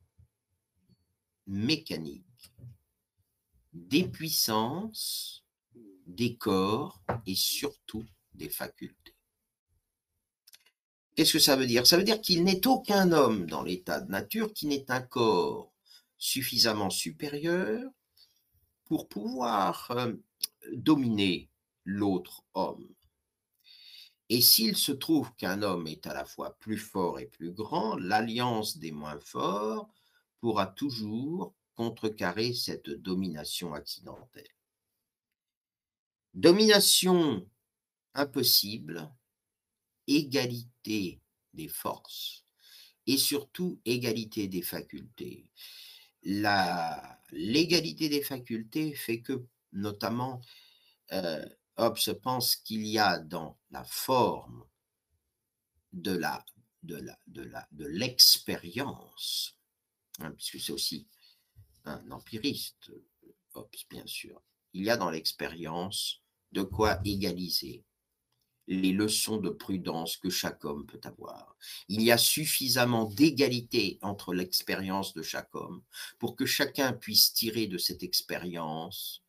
mécanique 1.46 2.52
des 3.72 4.06
puissances, 4.06 5.46
des 6.06 6.36
corps 6.36 7.00
et 7.24 7.34
surtout 7.34 8.04
des 8.34 8.50
facultés. 8.50 9.16
Qu'est-ce 11.16 11.32
que 11.32 11.38
ça 11.38 11.56
veut 11.56 11.66
dire? 11.66 11.86
Ça 11.86 11.96
veut 11.96 12.04
dire 12.04 12.20
qu'il 12.20 12.44
n'est 12.44 12.66
aucun 12.66 13.12
homme 13.12 13.46
dans 13.46 13.62
l'état 13.62 14.02
de 14.02 14.10
nature 14.10 14.52
qui 14.52 14.66
n'ait 14.66 14.90
un 14.90 15.00
corps 15.00 15.72
suffisamment 16.18 16.90
supérieur 16.90 17.90
pour 18.84 19.08
pouvoir 19.08 19.90
euh, 19.92 20.12
dominer 20.74 21.48
l'autre 21.88 22.44
homme. 22.52 22.94
Et 24.28 24.42
s'il 24.42 24.76
se 24.76 24.92
trouve 24.92 25.34
qu'un 25.36 25.62
homme 25.62 25.86
est 25.86 26.06
à 26.06 26.12
la 26.12 26.26
fois 26.26 26.58
plus 26.58 26.76
fort 26.76 27.18
et 27.18 27.26
plus 27.26 27.50
grand, 27.50 27.96
l'alliance 27.96 28.76
des 28.76 28.92
moins 28.92 29.18
forts 29.20 29.88
pourra 30.38 30.66
toujours 30.66 31.54
contrecarrer 31.76 32.52
cette 32.52 32.90
domination 32.90 33.72
accidentelle. 33.72 34.50
Domination 36.34 37.48
impossible, 38.12 39.10
égalité 40.06 41.22
des 41.54 41.68
forces 41.68 42.44
et 43.06 43.16
surtout 43.16 43.80
égalité 43.86 44.46
des 44.46 44.62
facultés. 44.62 45.50
L'égalité 46.22 48.10
des 48.10 48.22
facultés 48.22 48.94
fait 48.94 49.22
que, 49.22 49.46
notamment, 49.72 50.42
euh, 51.12 51.46
Hobbes 51.78 52.12
pense 52.22 52.56
qu'il 52.56 52.86
y 52.86 52.98
a 52.98 53.18
dans 53.18 53.56
la 53.70 53.84
forme 53.84 54.64
de 55.92 56.20
l'expérience, 57.78 59.56
hein, 60.20 60.32
puisque 60.32 60.60
c'est 60.60 60.72
aussi 60.72 61.06
un 61.84 62.10
empiriste, 62.10 62.90
Hobbes, 63.54 63.70
bien 63.88 64.06
sûr. 64.06 64.42
Il 64.74 64.84
y 64.84 64.90
a 64.90 64.96
dans 64.96 65.10
l'expérience 65.10 66.20
de 66.52 66.62
quoi 66.62 67.00
égaliser 67.04 67.84
les 68.66 68.92
leçons 68.92 69.38
de 69.38 69.48
prudence 69.48 70.18
que 70.18 70.28
chaque 70.28 70.64
homme 70.64 70.84
peut 70.84 71.00
avoir. 71.04 71.56
Il 71.88 72.02
y 72.02 72.12
a 72.12 72.18
suffisamment 72.18 73.06
d'égalité 73.06 73.98
entre 74.02 74.34
l'expérience 74.34 75.14
de 75.14 75.22
chaque 75.22 75.54
homme 75.54 75.82
pour 76.18 76.36
que 76.36 76.44
chacun 76.44 76.92
puisse 76.92 77.32
tirer 77.32 77.66
de 77.66 77.78
cette 77.78 78.02
expérience 78.02 79.22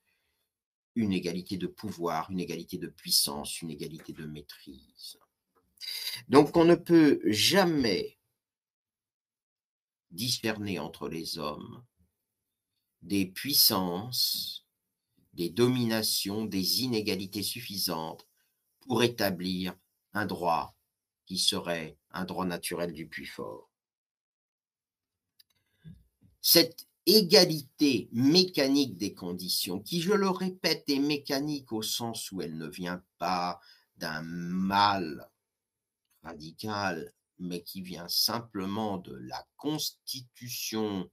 une 1.00 1.14
égalité 1.14 1.56
de 1.56 1.68
pouvoir, 1.68 2.30
une 2.30 2.42
égalité 2.42 2.78
de 2.78 2.88
puissance, 2.88 3.62
une 3.62 3.72
égalité 3.72 4.12
de 4.12 4.26
maîtrise. 4.26 5.18
Donc 6.28 6.58
on 6.58 6.66
ne 6.66 6.76
peut 6.76 7.22
jamais 7.26 8.20
discerner 10.12 10.78
entre 10.78 11.08
les 11.08 11.38
hommes 11.38 11.86
des 13.02 13.26
puissances, 13.26 14.68
des 15.32 15.50
dominations, 15.50 16.44
des 16.44 16.82
inégalités 16.82 17.44
suffisantes 17.44 18.28
pour 18.82 19.02
établir 19.02 19.74
un 20.14 20.26
droit 20.26 20.76
qui 21.26 21.38
serait 21.38 21.98
un 22.12 22.26
droit 22.26 22.46
naturel 22.46 22.92
du 22.92 23.08
plus 23.08 23.26
fort. 23.26 23.72
Égalité 27.18 28.10
mécanique 28.12 28.98
des 28.98 29.14
conditions, 29.14 29.80
qui, 29.80 30.02
je 30.02 30.14
le 30.14 30.30
répète, 30.30 30.84
est 30.88 31.00
mécanique 31.00 31.72
au 31.72 31.82
sens 31.82 32.32
où 32.32 32.42
elle 32.42 32.58
ne 32.58 32.68
vient 32.68 33.04
pas 33.18 33.60
d'un 33.98 34.22
mal 34.22 35.30
radical, 36.24 37.14
mais 37.40 37.64
qui 37.64 37.82
vient 37.82 38.08
simplement 38.08 38.98
de 38.98 39.16
la 39.16 39.48
constitution 39.58 41.10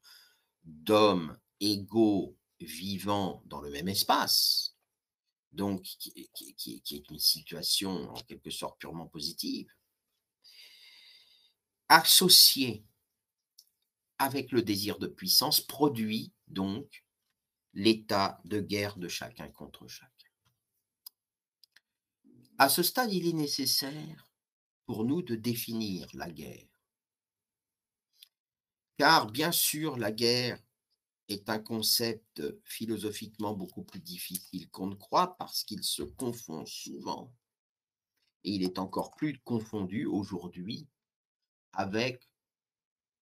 d'hommes 0.65 1.39
égaux 1.61 2.37
vivant 2.61 3.43
dans 3.47 3.61
le 3.61 3.71
même 3.71 3.89
espace, 3.89 4.77
donc 5.53 5.83
qui, 5.83 6.31
est 6.35 7.11
une 7.11 7.19
situation 7.19 8.11
en 8.11 8.21
quelque 8.23 8.51
sorte 8.51 8.79
purement 8.79 9.07
positive, 9.07 9.69
associée 11.89 12.85
avec 14.19 14.53
le 14.53 14.63
désir 14.63 14.99
de 14.99 15.07
puissance, 15.07 15.61
produit 15.61 16.33
donc 16.49 17.05
l'état 17.75 18.41
de 18.45 18.61
guerre 18.61 18.97
de 18.97 19.09
chacun 19.09 19.49
contre 19.49 19.87
chacun. 19.87 20.11
À 22.59 22.69
ce 22.69 22.83
stade, 22.83 23.13
il 23.13 23.27
est 23.29 23.35
nécessaire 23.35 24.31
pour 24.87 25.05
nous 25.05 25.21
de 25.21 25.35
définir 25.35 26.09
la 26.15 26.31
guerre. 26.31 26.69
Car 28.97 29.31
bien 29.31 29.53
sûr, 29.53 29.99
la 29.99 30.11
guerre 30.11 30.59
est 31.29 31.51
un 31.51 31.59
concept 31.59 32.43
philosophiquement 32.65 33.53
beaucoup 33.53 33.83
plus 33.83 34.01
difficile 34.01 34.71
qu'on 34.71 34.87
ne 34.87 34.95
croit 34.95 35.37
parce 35.37 35.65
qu'il 35.65 35.83
se 35.83 36.03
confond 36.03 36.65
souvent 36.65 37.35
et 38.45 38.53
il 38.53 38.63
est 38.63 38.79
encore 38.79 39.11
plus 39.17 39.39
confondu 39.41 40.07
aujourd'hui 40.07 40.89
avec 41.73 42.31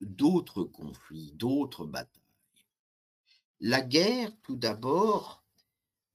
d'autres 0.00 0.64
conflits, 0.64 1.32
d'autres 1.32 1.86
batailles. 1.86 2.20
La 3.60 3.80
guerre, 3.80 4.32
tout 4.42 4.56
d'abord, 4.56 5.44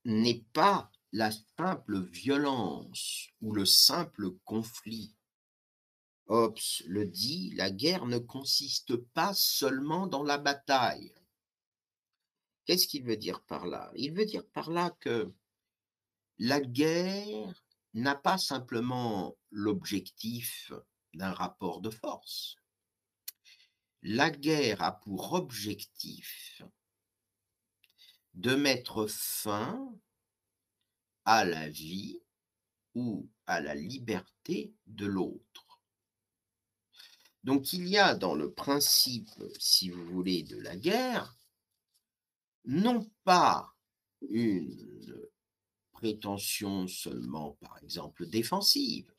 n'est 0.05 0.45
pas 0.53 0.91
la 1.11 1.31
simple 1.57 1.99
violence 2.01 3.27
ou 3.41 3.53
le 3.53 3.65
simple 3.65 4.31
conflit. 4.45 5.15
Hobbes 6.27 6.59
le 6.85 7.05
dit, 7.05 7.51
la 7.55 7.71
guerre 7.71 8.05
ne 8.05 8.19
consiste 8.19 8.95
pas 8.95 9.33
seulement 9.33 10.05
dans 10.05 10.23
la 10.23 10.37
bataille. 10.37 11.13
Qu'est-ce 12.65 12.87
qu'il 12.87 13.03
veut 13.03 13.17
dire 13.17 13.41
par 13.41 13.65
là? 13.65 13.91
Il 13.95 14.13
veut 14.13 14.25
dire 14.25 14.45
par 14.45 14.69
là 14.69 14.91
que 14.99 15.33
la 16.37 16.61
guerre 16.61 17.63
n'a 17.95 18.13
pas 18.13 18.37
simplement 18.37 19.35
l'objectif 19.49 20.71
d'un 21.15 21.33
rapport 21.33 21.81
de 21.81 21.89
force. 21.89 22.58
La 24.01 24.29
guerre 24.29 24.81
a 24.81 24.93
pour 24.93 25.33
objectif 25.33 26.61
de 28.33 28.55
mettre 28.55 29.07
fin 29.07 29.93
à 31.25 31.43
la 31.43 31.67
vie 31.69 32.21
ou 32.95 33.29
à 33.45 33.59
la 33.59 33.75
liberté 33.75 34.73
de 34.87 35.05
l'autre. 35.05 35.81
Donc 37.43 37.73
il 37.73 37.87
y 37.87 37.97
a 37.97 38.15
dans 38.15 38.35
le 38.35 38.53
principe, 38.53 39.29
si 39.59 39.89
vous 39.89 40.05
voulez, 40.05 40.43
de 40.43 40.57
la 40.57 40.75
guerre, 40.75 41.35
non 42.65 43.09
pas 43.23 43.75
une 44.21 45.29
prétention 45.91 46.87
seulement, 46.87 47.57
par 47.61 47.77
exemple, 47.83 48.27
défensive, 48.27 49.13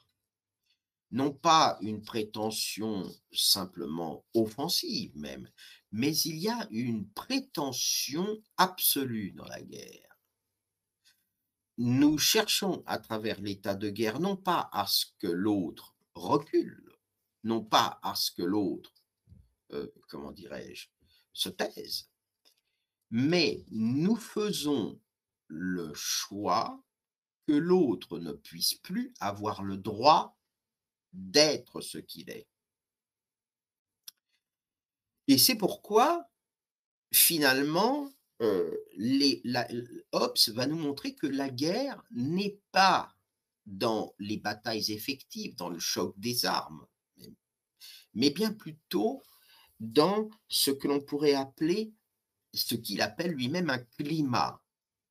non 1.13 1.33
pas 1.33 1.79
une 1.81 2.03
prétention 2.03 3.11
simplement 3.33 4.25
offensive 4.35 5.17
même, 5.17 5.49
mais 5.91 6.17
il 6.19 6.39
y 6.39 6.49
a 6.49 6.69
une 6.71 7.09
prétention 7.11 8.41
absolue 8.57 9.33
dans 9.33 9.47
la 9.47 9.61
guerre. 9.61 10.19
Nous 11.79 12.19
cherchons 12.19 12.83
à 12.87 12.99
travers 12.99 13.41
l'état 13.41 13.75
de 13.75 13.91
guerre 13.91 14.21
non 14.21 14.37
pas 14.37 14.69
à 14.73 14.87
ce 14.87 15.07
que 15.19 15.27
l'autre 15.27 15.97
recule, 16.15 16.93
non 17.43 17.65
pas 17.65 17.99
à 18.03 18.15
ce 18.15 18.31
que 18.31 18.43
l'autre, 18.43 18.95
euh, 19.73 19.89
comment 20.09 20.33
dirais-je, 20.33 20.89
se 21.33 21.49
taise, 21.49 22.09
mais 23.11 23.65
nous 23.71 24.17
faisons 24.17 25.01
le 25.49 25.93
choix 25.95 26.81
que 27.49 27.53
l'autre 27.53 28.19
ne 28.19 28.33
puisse 28.33 28.75
plus 28.75 29.13
avoir 29.19 29.65
le 29.65 29.77
droit 29.77 30.37
d'être 31.13 31.81
ce 31.81 31.99
qu'il 31.99 32.31
est. 32.31 32.47
Et 35.29 35.39
c'est 35.39 35.55
pourquoi, 35.55 36.29
finalement, 37.13 38.11
euh, 38.43 38.77
Hobbes 40.13 40.39
va 40.49 40.67
nous 40.67 40.79
montrer 40.79 41.15
que 41.15 41.27
la 41.27 41.51
guerre 41.51 42.03
n'est 42.11 42.59
pas 42.73 43.15
dans 43.67 44.15
les 44.19 44.39
batailles 44.39 44.93
effectives, 44.93 45.55
dans 45.57 45.69
le 45.69 45.79
choc 45.79 46.19
des 46.19 46.47
armes, 46.47 46.87
mais 48.15 48.31
bien 48.31 48.53
plutôt 48.53 49.23
dans 49.79 50.29
ce 50.49 50.71
que 50.71 50.89
l'on 50.89 51.01
pourrait 51.01 51.35
appeler 51.35 51.93
ce 52.53 52.75
qu'il 52.75 53.01
appelle 53.01 53.33
lui-même 53.33 53.71
un 53.71 53.79
climat, 53.79 54.61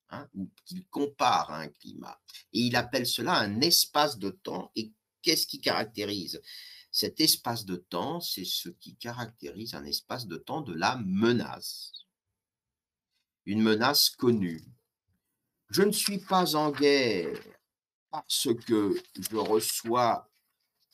hein, 0.09 0.27
ou 0.35 0.49
qu'il 0.65 0.85
compare 0.87 1.51
à 1.51 1.61
un 1.61 1.69
climat. 1.69 2.19
Et 2.53 2.59
il 2.59 2.75
appelle 2.75 3.07
cela 3.07 3.35
un 3.35 3.61
espace 3.61 4.17
de 4.17 4.29
temps. 4.29 4.71
Et 4.75 4.91
qu'est-ce 5.21 5.47
qui 5.47 5.61
caractérise 5.61 6.41
cet 6.91 7.21
espace 7.21 7.65
de 7.65 7.75
temps? 7.75 8.19
C'est 8.19 8.45
ce 8.45 8.69
qui 8.69 8.95
caractérise 8.95 9.75
un 9.75 9.85
espace 9.85 10.27
de 10.27 10.37
temps 10.37 10.61
de 10.61 10.73
la 10.73 10.97
menace. 10.97 11.91
Une 13.45 13.61
menace 13.61 14.09
connue. 14.09 14.63
Je 15.69 15.83
ne 15.83 15.91
suis 15.91 16.19
pas 16.19 16.55
en 16.55 16.71
guerre 16.71 17.39
parce 18.09 18.47
que 18.65 18.95
je 19.19 19.35
reçois 19.35 20.29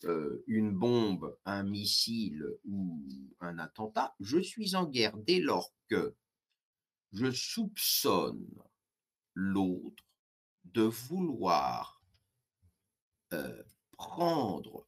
euh, 0.03 0.43
une 0.47 0.71
bombe, 0.71 1.37
un 1.45 1.63
missile 1.63 2.45
ou 2.65 3.01
un 3.39 3.57
attentat. 3.57 4.13
Je 4.19 4.39
suis 4.39 4.75
en 4.75 4.85
guerre 4.85 5.17
dès 5.17 5.39
lors 5.39 5.73
que 5.89 6.15
je 7.13 7.31
soupçonne 7.31 8.47
l'autre 9.33 10.03
de 10.65 10.83
vouloir 10.83 12.01
euh, 13.33 13.63
prendre 13.95 14.87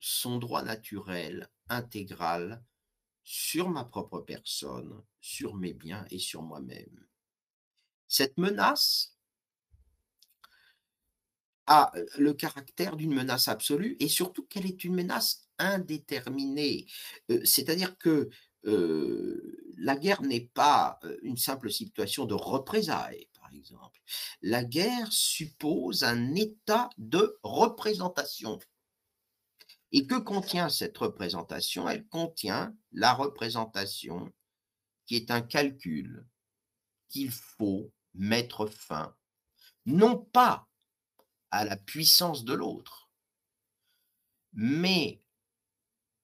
son 0.00 0.38
droit 0.38 0.62
naturel 0.62 1.48
intégral 1.68 2.62
sur 3.24 3.68
ma 3.68 3.84
propre 3.84 4.20
personne, 4.20 5.02
sur 5.20 5.54
mes 5.54 5.74
biens 5.74 6.04
et 6.10 6.18
sur 6.18 6.42
moi-même. 6.42 7.06
Cette 8.06 8.38
menace 8.38 9.16
a 11.66 11.92
le 12.16 12.32
caractère 12.32 12.96
d'une 12.96 13.14
menace 13.14 13.48
absolue 13.48 13.96
et 13.98 14.08
surtout 14.08 14.44
qu'elle 14.44 14.66
est 14.66 14.84
une 14.84 14.94
menace 14.94 15.48
indéterminée. 15.58 16.86
Euh, 17.30 17.40
c'est-à-dire 17.44 17.98
que 17.98 18.30
euh, 18.66 19.74
la 19.76 19.96
guerre 19.96 20.22
n'est 20.22 20.48
pas 20.54 21.00
une 21.22 21.36
simple 21.36 21.70
situation 21.70 22.24
de 22.24 22.34
représailles, 22.34 23.28
La 24.42 24.64
guerre 24.64 25.12
suppose 25.12 26.02
un 26.02 26.34
état 26.34 26.90
de 26.98 27.38
représentation. 27.42 28.58
Et 29.92 30.06
que 30.06 30.16
contient 30.16 30.68
cette 30.68 30.98
représentation? 30.98 31.88
Elle 31.88 32.06
contient 32.08 32.76
la 32.92 33.12
représentation 33.14 34.32
qui 35.06 35.16
est 35.16 35.30
un 35.30 35.40
calcul 35.40 36.26
qu'il 37.08 37.30
faut 37.30 37.92
mettre 38.14 38.66
fin, 38.66 39.16
non 39.84 40.18
pas 40.18 40.68
à 41.50 41.64
la 41.64 41.76
puissance 41.76 42.44
de 42.44 42.54
l'autre, 42.54 43.10
mais 44.52 45.22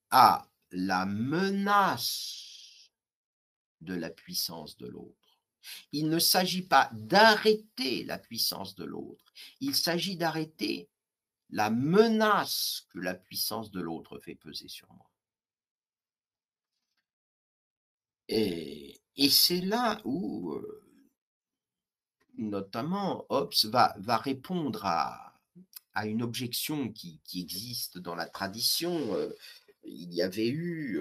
à 0.09 0.49
la 0.71 1.05
menace 1.05 2.91
de 3.81 3.93
la 3.93 4.09
puissance 4.09 4.77
de 4.77 4.87
l'autre. 4.87 5.22
Il 5.91 6.09
ne 6.09 6.19
s'agit 6.19 6.63
pas 6.63 6.89
d'arrêter 6.93 8.03
la 8.03 8.17
puissance 8.17 8.75
de 8.75 8.85
l'autre, 8.85 9.33
il 9.59 9.75
s'agit 9.75 10.17
d'arrêter 10.17 10.89
la 11.49 11.69
menace 11.69 12.87
que 12.89 12.99
la 12.99 13.13
puissance 13.13 13.71
de 13.71 13.79
l'autre 13.79 14.19
fait 14.19 14.35
peser 14.35 14.67
sur 14.67 14.91
moi. 14.91 15.09
Et, 18.27 18.99
c'est 19.29 19.61
là 19.61 20.01
où, 20.05 20.53
euh, 20.53 20.83
notamment, 22.37 23.25
Hobbes 23.29 23.53
va, 23.65 24.17
répondre 24.17 24.85
à, 24.85 25.39
une 26.05 26.23
objection 26.23 26.91
qui, 26.91 27.21
existe 27.35 27.99
dans 27.99 28.15
la 28.15 28.27
tradition 28.27 29.13
euh, 29.13 29.29
il 29.83 30.13
y 30.13 30.21
avait 30.21 30.47
eu 30.47 30.99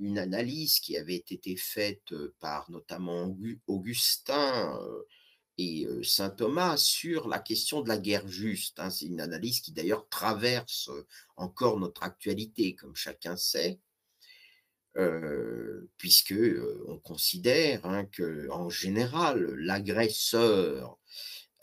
une 0.00 0.18
analyse 0.18 0.80
qui 0.80 0.96
avait 0.96 1.24
été 1.30 1.56
faite 1.56 2.14
par 2.40 2.70
notamment 2.70 3.36
Augustin 3.66 4.78
et 5.58 5.86
saint 6.02 6.30
Thomas 6.30 6.76
sur 6.76 7.28
la 7.28 7.38
question 7.38 7.82
de 7.82 7.88
la 7.88 7.98
guerre 7.98 8.28
juste. 8.28 8.78
Hein. 8.78 8.90
C'est 8.90 9.06
une 9.06 9.20
analyse 9.20 9.60
qui 9.60 9.72
d'ailleurs 9.72 10.08
traverse 10.08 10.90
encore 11.36 11.78
notre 11.78 12.02
actualité, 12.02 12.74
comme 12.74 12.94
chacun 12.94 13.36
sait, 13.36 13.80
puisque 15.96 16.34
on 16.86 16.98
considère 16.98 17.86
hein, 17.86 18.04
que 18.06 18.48
en 18.50 18.70
général 18.70 19.54
l'agresseur 19.54 20.98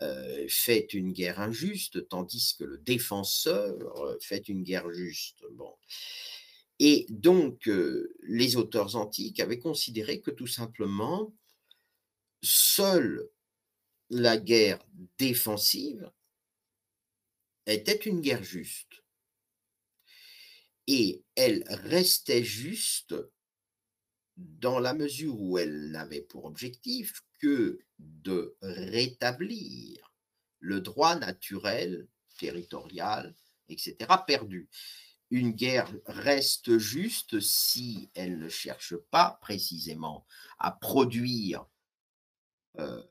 euh, 0.01 0.45
fait 0.49 0.93
une 0.93 1.13
guerre 1.13 1.39
injuste, 1.39 2.09
tandis 2.09 2.55
que 2.59 2.65
le 2.65 2.77
défenseur 2.79 4.01
euh, 4.01 4.17
fait 4.19 4.49
une 4.49 4.63
guerre 4.63 4.91
juste. 4.91 5.37
Bon. 5.53 5.73
Et 6.79 7.05
donc, 7.09 7.67
euh, 7.67 8.13
les 8.23 8.57
auteurs 8.57 8.95
antiques 8.95 9.39
avaient 9.39 9.59
considéré 9.59 10.19
que 10.21 10.31
tout 10.31 10.47
simplement, 10.47 11.33
seul 12.41 13.29
la 14.09 14.37
guerre 14.37 14.85
défensive 15.17 16.11
était 17.65 17.95
une 17.95 18.21
guerre 18.21 18.43
juste. 18.43 19.03
Et 20.87 21.23
elle 21.35 21.63
restait 21.67 22.43
juste 22.43 23.15
dans 24.37 24.79
la 24.79 24.93
mesure 24.93 25.39
où 25.39 25.57
elle 25.57 25.91
n'avait 25.91 26.21
pour 26.21 26.45
objectif 26.45 27.21
que 27.39 27.79
de 27.99 28.55
rétablir 28.61 30.13
le 30.59 30.81
droit 30.81 31.15
naturel, 31.15 32.07
territorial, 32.37 33.33
etc., 33.69 33.95
perdu. 34.27 34.69
Une 35.35 35.51
guerre 35.51 35.93
reste 36.05 36.77
juste 36.77 37.41
si 37.41 38.09
elle 38.13 38.39
ne 38.39 38.47
cherche 38.47 38.95
pas 39.11 39.37
précisément 39.41 40.25
à 40.59 40.71
produire 40.71 41.65
euh, 42.79 43.03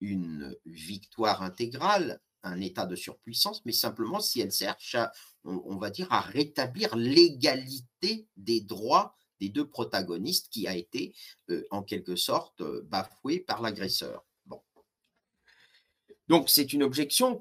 une 0.00 0.56
victoire 0.66 1.42
intégrale, 1.42 2.20
un 2.44 2.60
état 2.60 2.86
de 2.86 2.94
surpuissance, 2.94 3.64
mais 3.64 3.72
simplement 3.72 4.20
si 4.20 4.40
elle 4.40 4.52
cherche 4.52 4.94
à, 4.94 5.10
on, 5.42 5.76
va 5.76 5.90
dire, 5.90 6.06
à 6.12 6.20
rétablir 6.20 6.94
l'égalité 6.94 8.28
des 8.36 8.60
droits 8.60 9.16
des 9.40 9.48
deux 9.48 9.68
protagonistes 9.68 10.50
qui 10.50 10.68
a 10.68 10.76
été 10.76 11.12
euh, 11.50 11.66
en 11.72 11.82
quelque 11.82 12.14
sorte 12.14 12.60
euh, 12.60 12.82
bafouée 12.84 13.40
par 13.40 13.60
l'agresseur. 13.60 14.24
Donc 16.28 16.48
c'est 16.48 16.72
une 16.72 16.82
objection 16.82 17.40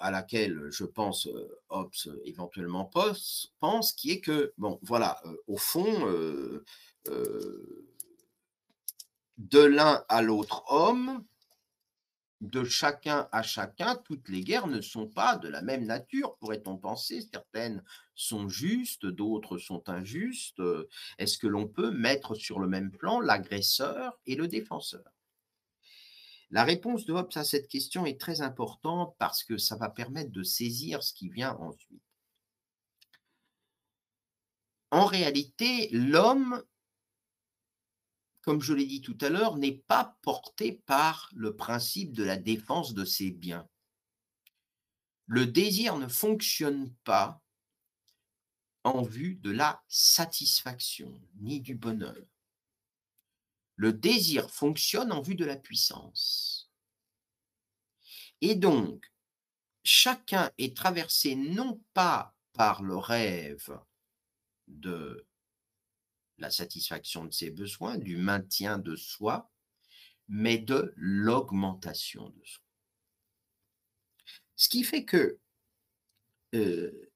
à 0.00 0.10
laquelle 0.10 0.68
je 0.70 0.84
pense 0.84 1.26
euh, 1.26 1.60
Hobbes 1.68 1.92
éventuellement 2.24 2.86
pense, 2.86 3.54
pense, 3.60 3.92
qui 3.92 4.12
est 4.12 4.20
que, 4.20 4.52
bon, 4.56 4.78
voilà, 4.82 5.22
au 5.46 5.56
fond, 5.58 6.08
de 9.38 9.60
l'un 9.60 10.04
à 10.08 10.22
l'autre 10.22 10.64
homme, 10.68 11.24
de 12.40 12.64
chacun 12.64 13.28
à 13.32 13.42
chacun, 13.42 13.96
toutes 13.96 14.28
les 14.28 14.42
guerres 14.42 14.66
ne 14.66 14.80
sont 14.80 15.06
pas 15.06 15.36
de 15.36 15.48
la 15.48 15.62
même 15.62 15.86
nature, 15.86 16.36
pourrait-on 16.36 16.76
penser. 16.76 17.26
Certaines 17.32 17.82
sont 18.14 18.48
justes, 18.48 19.06
d'autres 19.06 19.58
sont 19.58 19.88
injustes. 19.88 20.60
Est-ce 21.18 21.38
que 21.38 21.46
l'on 21.46 21.66
peut 21.66 21.90
mettre 21.90 22.34
sur 22.34 22.58
le 22.58 22.68
même 22.68 22.90
plan 22.90 23.20
l'agresseur 23.20 24.18
et 24.26 24.36
le 24.36 24.48
défenseur? 24.48 25.15
La 26.50 26.64
réponse 26.64 27.04
de 27.04 27.12
Hobbes 27.12 27.32
à 27.34 27.44
cette 27.44 27.68
question 27.68 28.06
est 28.06 28.20
très 28.20 28.40
importante 28.40 29.16
parce 29.18 29.44
que 29.44 29.58
ça 29.58 29.76
va 29.76 29.88
permettre 29.88 30.30
de 30.30 30.42
saisir 30.42 31.02
ce 31.02 31.12
qui 31.12 31.28
vient 31.28 31.54
ensuite. 31.56 32.02
En 34.90 35.06
réalité, 35.06 35.88
l'homme 35.90 36.62
comme 38.46 38.62
je 38.62 38.74
l'ai 38.74 38.86
dit 38.86 39.00
tout 39.00 39.18
à 39.22 39.28
l'heure, 39.28 39.56
n'est 39.56 39.82
pas 39.88 40.16
porté 40.22 40.80
par 40.86 41.28
le 41.34 41.56
principe 41.56 42.12
de 42.12 42.22
la 42.22 42.36
défense 42.36 42.94
de 42.94 43.04
ses 43.04 43.32
biens. 43.32 43.68
Le 45.26 45.46
désir 45.46 45.98
ne 45.98 46.06
fonctionne 46.06 46.94
pas 47.02 47.42
en 48.84 49.02
vue 49.02 49.34
de 49.34 49.50
la 49.50 49.82
satisfaction 49.88 51.12
ni 51.40 51.60
du 51.60 51.74
bonheur. 51.74 52.14
Le 53.76 53.92
désir 53.92 54.50
fonctionne 54.50 55.12
en 55.12 55.22
vue 55.22 55.34
de 55.34 55.44
la 55.44 55.56
puissance. 55.56 56.70
Et 58.40 58.54
donc, 58.54 59.12
chacun 59.84 60.50
est 60.58 60.76
traversé 60.76 61.36
non 61.36 61.82
pas 61.94 62.34
par 62.52 62.82
le 62.82 62.96
rêve 62.96 63.78
de 64.66 65.26
la 66.38 66.50
satisfaction 66.50 67.24
de 67.24 67.32
ses 67.32 67.50
besoins, 67.50 67.96
du 67.96 68.16
maintien 68.16 68.78
de 68.78 68.96
soi, 68.96 69.50
mais 70.28 70.58
de 70.58 70.92
l'augmentation 70.96 72.30
de 72.30 72.44
soi. 72.44 72.62
Ce 74.56 74.68
qui 74.68 74.84
fait 74.84 75.04
que 75.04 75.38
euh, 76.54 77.10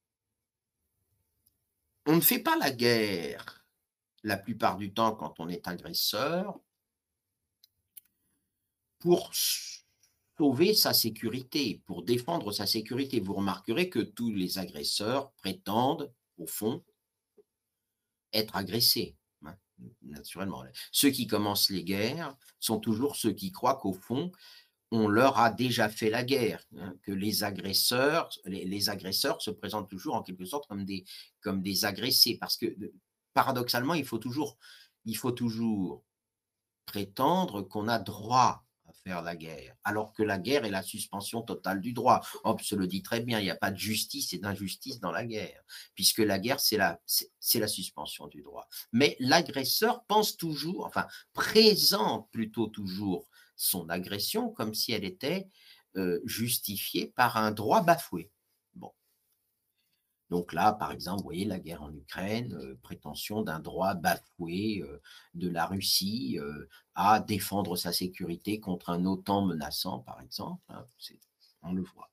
on 2.07 2.17
ne 2.17 2.21
fait 2.21 2.39
pas 2.39 2.57
la 2.57 2.71
guerre 2.71 3.60
la 4.23 4.37
plupart 4.37 4.77
du 4.77 4.93
temps 4.93 5.15
quand 5.15 5.41
on 5.41 5.49
est 5.49 5.67
agresseur 5.69 6.59
pour 8.99 9.31
sauver 9.33 10.75
sa 10.75 10.93
sécurité, 10.93 11.83
pour 11.87 12.03
défendre 12.03 12.53
sa 12.53 12.67
sécurité. 12.67 13.21
Vous 13.21 13.35
remarquerez 13.35 13.89
que 13.89 13.99
tous 13.99 14.33
les 14.33 14.59
agresseurs 14.59 15.33
prétendent, 15.33 16.13
au 16.39 16.47
fond, 16.47 16.85
être 18.33 18.57
agressés, 18.57 19.17
hein, 19.45 19.57
naturellement. 20.03 20.65
Ceux 20.93 21.11
qui 21.11 21.27
commencent 21.27 21.71
les 21.71 21.85
guerres 21.85 22.37
sont 22.59 22.79
toujours 22.79 23.17
ceux 23.17 23.33
qui 23.33 23.53
croient 23.53 23.77
qu'au 23.77 23.93
fond, 23.93 24.31
on 24.91 25.09
leur 25.09 25.39
a 25.39 25.51
déjà 25.51 25.89
fait 25.89 26.11
la 26.11 26.25
guerre, 26.25 26.65
hein, 26.77 26.95
que 27.03 27.13
les 27.13 27.45
agresseurs, 27.45 28.31
se 29.41 29.51
présentent 29.51 29.89
toujours 29.89 30.15
en 30.15 30.23
quelque 30.23 30.45
sorte 30.45 30.67
comme 30.69 30.85
des, 30.85 31.05
comme 31.41 31.63
des 31.63 31.85
agressés, 31.85 32.37
parce 32.39 32.57
que 32.57 32.67
paradoxalement, 33.35 33.95
il 33.95 34.07
faut 34.07 34.19
toujours, 34.19 34.57
prétendre 36.87 37.63
qu'on 37.63 37.89
a 37.89 37.99
droit 37.99 38.65
faire 39.05 39.23
la 39.23 39.37
guerre, 39.37 39.75
alors 39.85 40.13
que 40.13 40.23
la 40.23 40.39
guerre 40.39 40.65
est 40.65 40.71
la 40.71 40.83
suspension 40.83 41.43
totale 41.43 41.81
du 41.81 41.93
droit. 41.93 42.21
Hobbes 42.45 42.61
le 42.73 42.87
dit 42.87 43.03
très 43.03 43.21
bien, 43.21 43.39
il 43.39 43.45
n'y 43.45 43.51
a 43.51 43.57
pas 43.57 43.71
de 43.71 43.79
justice 43.79 44.33
et 44.33 44.39
d'injustice 44.39 45.01
dans 45.01 45.13
la 45.13 45.25
guerre, 45.25 45.63
puisque 45.95 46.19
la 46.19 46.39
guerre, 46.39 46.61
c'est 46.61 46.77
la, 46.77 47.01
c'est 47.07 47.59
la 47.59 47.69
suspension 47.69 48.29
du 48.29 48.43
droit. 48.43 48.69
Mais 48.93 49.17
l'agresseur 49.21 50.05
pense 50.05 50.37
toujours, 50.37 50.87
enfin, 50.87 51.07
présente 51.33 52.31
plutôt 52.31 52.67
toujours 52.67 53.29
son 53.57 53.89
agression 53.89 54.51
comme 54.51 54.75
si 54.75 54.93
elle 54.93 55.05
était 55.05 55.49
euh, 55.97 56.21
justifiée 56.25 57.13
par 57.17 57.37
un 57.37 57.51
droit 57.51 57.83
bafoué. 57.83 58.31
Donc 60.31 60.53
là, 60.53 60.73
par 60.73 60.93
exemple, 60.93 61.19
vous 61.19 61.25
voyez 61.25 61.45
la 61.45 61.59
guerre 61.59 61.83
en 61.83 61.93
Ukraine, 61.93 62.55
euh, 62.55 62.79
prétention 62.83 63.43
d'un 63.43 63.59
droit 63.59 63.95
bafoué 63.95 64.81
euh, 64.81 65.03
de 65.35 65.49
la 65.49 65.67
Russie 65.67 66.39
euh, 66.39 66.69
à 66.95 67.19
défendre 67.19 67.75
sa 67.77 67.93
sécurité 67.93 68.61
contre 68.61 68.91
un 68.91 69.05
OTAN 69.07 69.45
menaçant, 69.45 69.99
par 69.99 70.21
exemple. 70.21 70.63
Hein, 70.69 70.87
on 71.63 71.73
le 71.73 71.83
voit. 71.83 72.11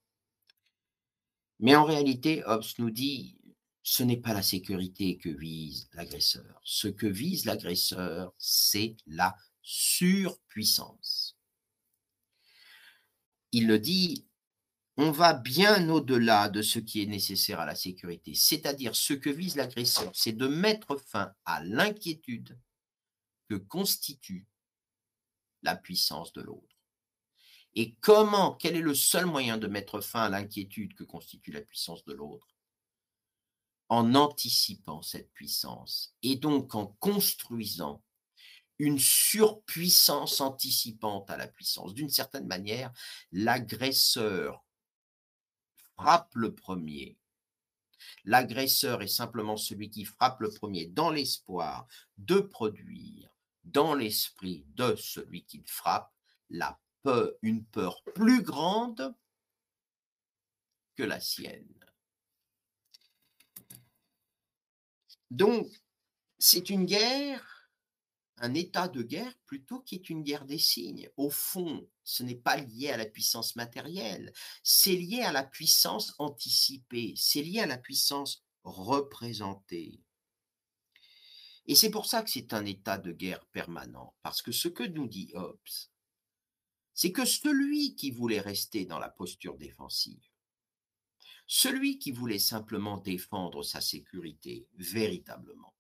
Mais 1.60 1.75
en 1.75 1.86
réalité, 1.86 2.43
Hobbes 2.45 2.65
nous 2.80 2.89
dit, 2.89 3.38
ce 3.84 4.03
n'est 4.03 4.17
pas 4.17 4.34
la 4.34 4.41
sécurité 4.41 5.17
que 5.17 5.30
vise 5.30 5.88
l'agresseur. 5.93 6.60
Ce 6.63 6.88
que 6.88 7.08
vise 7.08 7.45
l'agresseur, 7.45 8.34
c'est 8.38 8.97
la 9.06 9.36
surpuissance. 9.62 11.38
Il 13.51 13.67
le 13.67 13.80
dit 13.80 14.26
on 14.97 15.12
va 15.12 15.33
bien 15.33 15.89
au-delà 15.89 16.49
de 16.49 16.63
ce 16.63 16.79
qui 16.79 17.03
est 17.03 17.07
nécessaire 17.07 17.60
à 17.60 17.65
la 17.65 17.75
sécurité. 17.75 18.33
C'est-à-dire 18.33 18.95
ce 18.95 19.13
que 19.13 19.29
vise 19.29 19.55
l'agresseur, 19.55 20.12
c'est 20.15 20.33
de 20.33 20.47
mettre 20.47 20.97
fin 20.97 21.33
à 21.45 21.63
l'inquiétude 21.63 22.60
que 23.47 23.55
constitue 23.55 24.47
la 25.62 25.75
puissance 25.75 26.33
de 26.33 26.41
l'autre. 26.41 26.75
Et 27.75 27.93
comment, 28.01 28.53
quel 28.55 28.75
est 28.75 28.81
le 28.81 28.95
seul 28.95 29.27
moyen 29.27 29.60
de 29.60 29.67
mettre 29.67 30.01
fin 30.01 30.23
à 30.23 30.29
l'inquiétude 30.29 30.95
que 30.95 31.03
constitue 31.03 31.51
la 31.51 31.62
puissance 31.62 32.03
de 32.05 32.13
l'autre? 32.13 32.47
En 33.89 34.15
anticipant 34.15 35.03
cette 35.03 35.31
puissance 35.31 36.15
et 36.23 36.36
donc 36.38 36.73
en 36.73 36.88
construisant 36.99 38.03
une 38.79 38.99
surpuissance 38.99 40.41
anticipante 40.41 41.29
à 41.29 41.38
la 41.38 41.47
puissance. 41.47 41.93
D'une 41.93 42.10
certaine 42.10 42.47
manière, 42.47 42.91
l'agresseur 43.31 44.66
frappe 45.97 46.36
le 46.36 46.53
premier. 46.53 47.17
L'agresseur 48.23 49.01
est 49.01 49.07
simplement 49.07 49.57
celui 49.57 49.89
qui 49.89 50.05
frappe 50.05 50.39
le 50.39 50.49
premier 50.49 50.86
dans 50.88 51.10
l'espoir 51.10 51.88
de 52.17 52.39
produire 52.39 53.29
dans 53.63 53.95
l'esprit 53.95 54.65
de 54.75 54.95
celui 54.95 55.43
qu'il 55.43 55.67
frappe 55.67 56.13
une 57.41 57.65
peur 57.65 58.03
plus 58.15 58.41
grande 58.41 59.15
que 60.95 61.03
la 61.03 61.19
sienne. 61.19 61.86
Donc, 65.31 65.67
c'est 66.38 66.69
une 66.69 66.86
guerre 66.86 67.56
un 68.39 68.54
état 68.54 68.88
de 68.88 69.02
guerre 69.02 69.34
plutôt 69.45 69.80
qui 69.80 69.95
est 69.95 70.10
une 70.10 70.23
guerre 70.23 70.45
des 70.45 70.60
signes. 70.60 71.10
Au 71.17 71.30
fond, 71.30 71.88
ce 72.04 72.23
n'est 72.23 72.36
pas 72.36 72.58
lié 72.58 72.89
à 72.89 72.97
la 72.97 73.06
puissance 73.06 73.56
matérielle, 73.56 74.32
c'est 74.63 74.95
lié 74.95 75.21
à 75.21 75.32
la 75.32 75.43
puissance 75.43 76.13
anticipée, 76.19 77.13
c'est 77.17 77.41
lié 77.41 77.60
à 77.62 77.65
la 77.65 77.78
puissance 77.78 78.43
représentée. 78.63 80.00
Et 81.65 81.76
c'est 81.76 81.89
pour 81.89 82.06
ça 82.06 82.23
que 82.23 82.30
c'est 82.30 82.54
un 82.54 82.65
état 82.65 82.97
de 82.97 83.12
guerre 83.12 83.45
permanent, 83.47 84.15
parce 84.23 84.41
que 84.41 84.52
ce 84.52 84.69
que 84.69 84.84
nous 84.84 85.08
dit 85.08 85.32
Hobbes, 85.34 85.60
c'est 86.93 87.12
que 87.12 87.26
celui 87.26 87.95
qui 87.95 88.10
voulait 88.10 88.39
rester 88.39 88.86
dans 88.86 89.00
la 89.00 89.10
posture 89.10 89.58
défensive, 89.58 90.30
celui 91.45 92.00
qui 92.00 92.12
voulait 92.12 92.39
simplement 92.39 92.97
défendre 92.97 93.63
sa 93.63 93.82
sécurité 93.82 94.67
véritablement, 94.76 95.76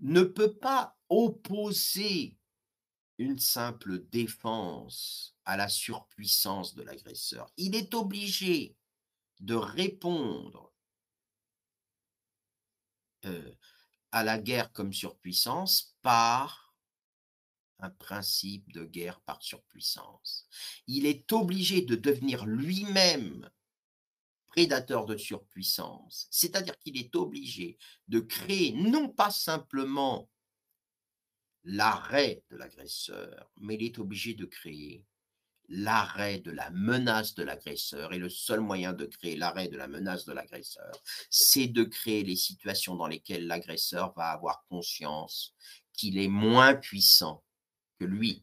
ne 0.00 0.22
peut 0.22 0.54
pas 0.54 0.96
opposer 1.08 2.36
une 3.18 3.38
simple 3.38 4.04
défense 4.08 5.36
à 5.44 5.56
la 5.56 5.68
surpuissance 5.68 6.74
de 6.74 6.82
l'agresseur. 6.82 7.50
Il 7.56 7.74
est 7.74 7.94
obligé 7.94 8.76
de 9.40 9.54
répondre 9.54 10.72
euh, 13.24 13.54
à 14.12 14.24
la 14.24 14.38
guerre 14.38 14.72
comme 14.72 14.92
surpuissance 14.92 15.96
par 16.02 16.74
un 17.80 17.90
principe 17.90 18.72
de 18.72 18.84
guerre 18.84 19.20
par 19.20 19.42
surpuissance. 19.42 20.48
Il 20.86 21.06
est 21.06 21.32
obligé 21.32 21.82
de 21.82 21.94
devenir 21.94 22.46
lui-même 22.46 23.50
prédateur 24.56 25.04
de 25.04 25.18
surpuissance, 25.18 26.28
c'est-à-dire 26.30 26.78
qu'il 26.78 26.96
est 26.96 27.14
obligé 27.14 27.76
de 28.08 28.20
créer 28.20 28.72
non 28.72 29.10
pas 29.10 29.30
simplement 29.30 30.30
l'arrêt 31.62 32.42
de 32.50 32.56
l'agresseur, 32.56 33.50
mais 33.60 33.74
il 33.74 33.82
est 33.82 33.98
obligé 33.98 34.32
de 34.32 34.46
créer 34.46 35.04
l'arrêt 35.68 36.38
de 36.38 36.50
la 36.52 36.70
menace 36.70 37.34
de 37.34 37.42
l'agresseur. 37.42 38.14
Et 38.14 38.18
le 38.18 38.30
seul 38.30 38.60
moyen 38.60 38.94
de 38.94 39.04
créer 39.04 39.36
l'arrêt 39.36 39.68
de 39.68 39.76
la 39.76 39.88
menace 39.88 40.24
de 40.24 40.32
l'agresseur, 40.32 41.02
c'est 41.28 41.66
de 41.66 41.84
créer 41.84 42.24
les 42.24 42.36
situations 42.36 42.96
dans 42.96 43.08
lesquelles 43.08 43.46
l'agresseur 43.46 44.14
va 44.14 44.30
avoir 44.30 44.64
conscience 44.70 45.52
qu'il 45.92 46.16
est 46.18 46.28
moins 46.28 46.74
puissant 46.74 47.44
que 47.98 48.06
lui. 48.06 48.42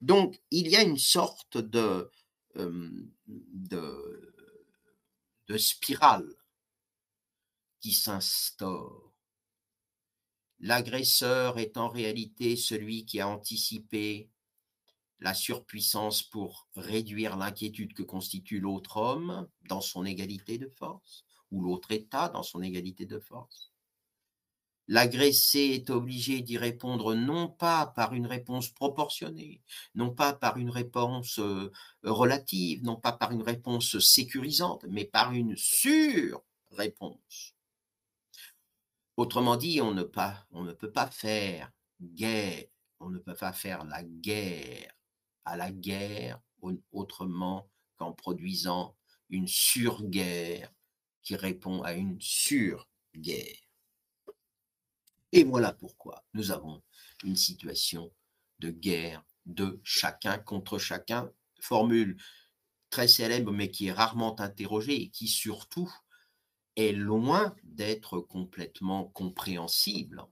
Donc, 0.00 0.40
il 0.50 0.66
y 0.66 0.74
a 0.74 0.82
une 0.82 0.98
sorte 0.98 1.58
de, 1.58 2.10
de, 2.56 4.33
de 5.48 5.56
spirale 5.58 6.34
qui 7.80 7.92
s'instaure. 7.92 9.12
L'agresseur 10.60 11.58
est 11.58 11.76
en 11.76 11.88
réalité 11.88 12.56
celui 12.56 13.04
qui 13.04 13.20
a 13.20 13.28
anticipé 13.28 14.30
la 15.20 15.34
surpuissance 15.34 16.22
pour 16.22 16.68
réduire 16.74 17.36
l'inquiétude 17.36 17.92
que 17.92 18.02
constitue 18.02 18.60
l'autre 18.60 18.96
homme 18.96 19.48
dans 19.68 19.82
son 19.82 20.04
égalité 20.04 20.56
de 20.56 20.68
force, 20.68 21.24
ou 21.50 21.62
l'autre 21.62 21.92
État 21.92 22.28
dans 22.30 22.42
son 22.42 22.62
égalité 22.62 23.04
de 23.04 23.18
force. 23.18 23.73
L'agressé 24.86 25.60
est 25.60 25.88
obligé 25.88 26.42
d'y 26.42 26.58
répondre 26.58 27.14
non 27.14 27.48
pas 27.48 27.86
par 27.86 28.12
une 28.12 28.26
réponse 28.26 28.68
proportionnée, 28.68 29.62
non 29.94 30.14
pas 30.14 30.34
par 30.34 30.58
une 30.58 30.68
réponse 30.68 31.38
euh, 31.38 31.72
relative, 32.02 32.84
non 32.84 32.96
pas 32.96 33.12
par 33.12 33.32
une 33.32 33.42
réponse 33.42 33.98
sécurisante, 33.98 34.84
mais 34.90 35.06
par 35.06 35.32
une 35.32 35.56
sur-réponse. 35.56 37.54
Autrement 39.16 39.56
dit, 39.56 39.80
on 39.80 39.94
ne, 39.94 40.02
pas, 40.02 40.44
on 40.50 40.64
ne 40.64 40.72
peut 40.72 40.92
pas 40.92 41.06
faire 41.06 41.70
guerre, 42.02 42.64
on 43.00 43.08
ne 43.08 43.18
peut 43.18 43.36
pas 43.36 43.52
faire 43.52 43.84
la 43.84 44.02
guerre 44.02 44.92
à 45.46 45.56
la 45.56 45.70
guerre 45.70 46.40
autrement 46.92 47.70
qu'en 47.96 48.12
produisant 48.12 48.96
une 49.30 49.46
surguerre 49.46 50.70
qui 51.22 51.36
répond 51.36 51.82
à 51.82 51.94
une 51.94 52.20
surguerre. 52.20 53.63
Et 55.36 55.42
voilà 55.42 55.72
pourquoi 55.72 56.24
nous 56.32 56.52
avons 56.52 56.80
une 57.24 57.34
situation 57.34 58.12
de 58.60 58.70
guerre 58.70 59.24
de 59.46 59.80
chacun 59.82 60.38
contre 60.38 60.78
chacun, 60.78 61.28
formule 61.60 62.16
très 62.88 63.08
célèbre 63.08 63.50
mais 63.50 63.68
qui 63.68 63.86
est 63.88 63.92
rarement 63.92 64.38
interrogée 64.40 64.94
et 64.94 65.10
qui 65.10 65.26
surtout 65.26 65.92
est 66.76 66.92
loin 66.92 67.52
d'être 67.64 68.20
complètement 68.20 69.06
compréhensible. 69.06 70.22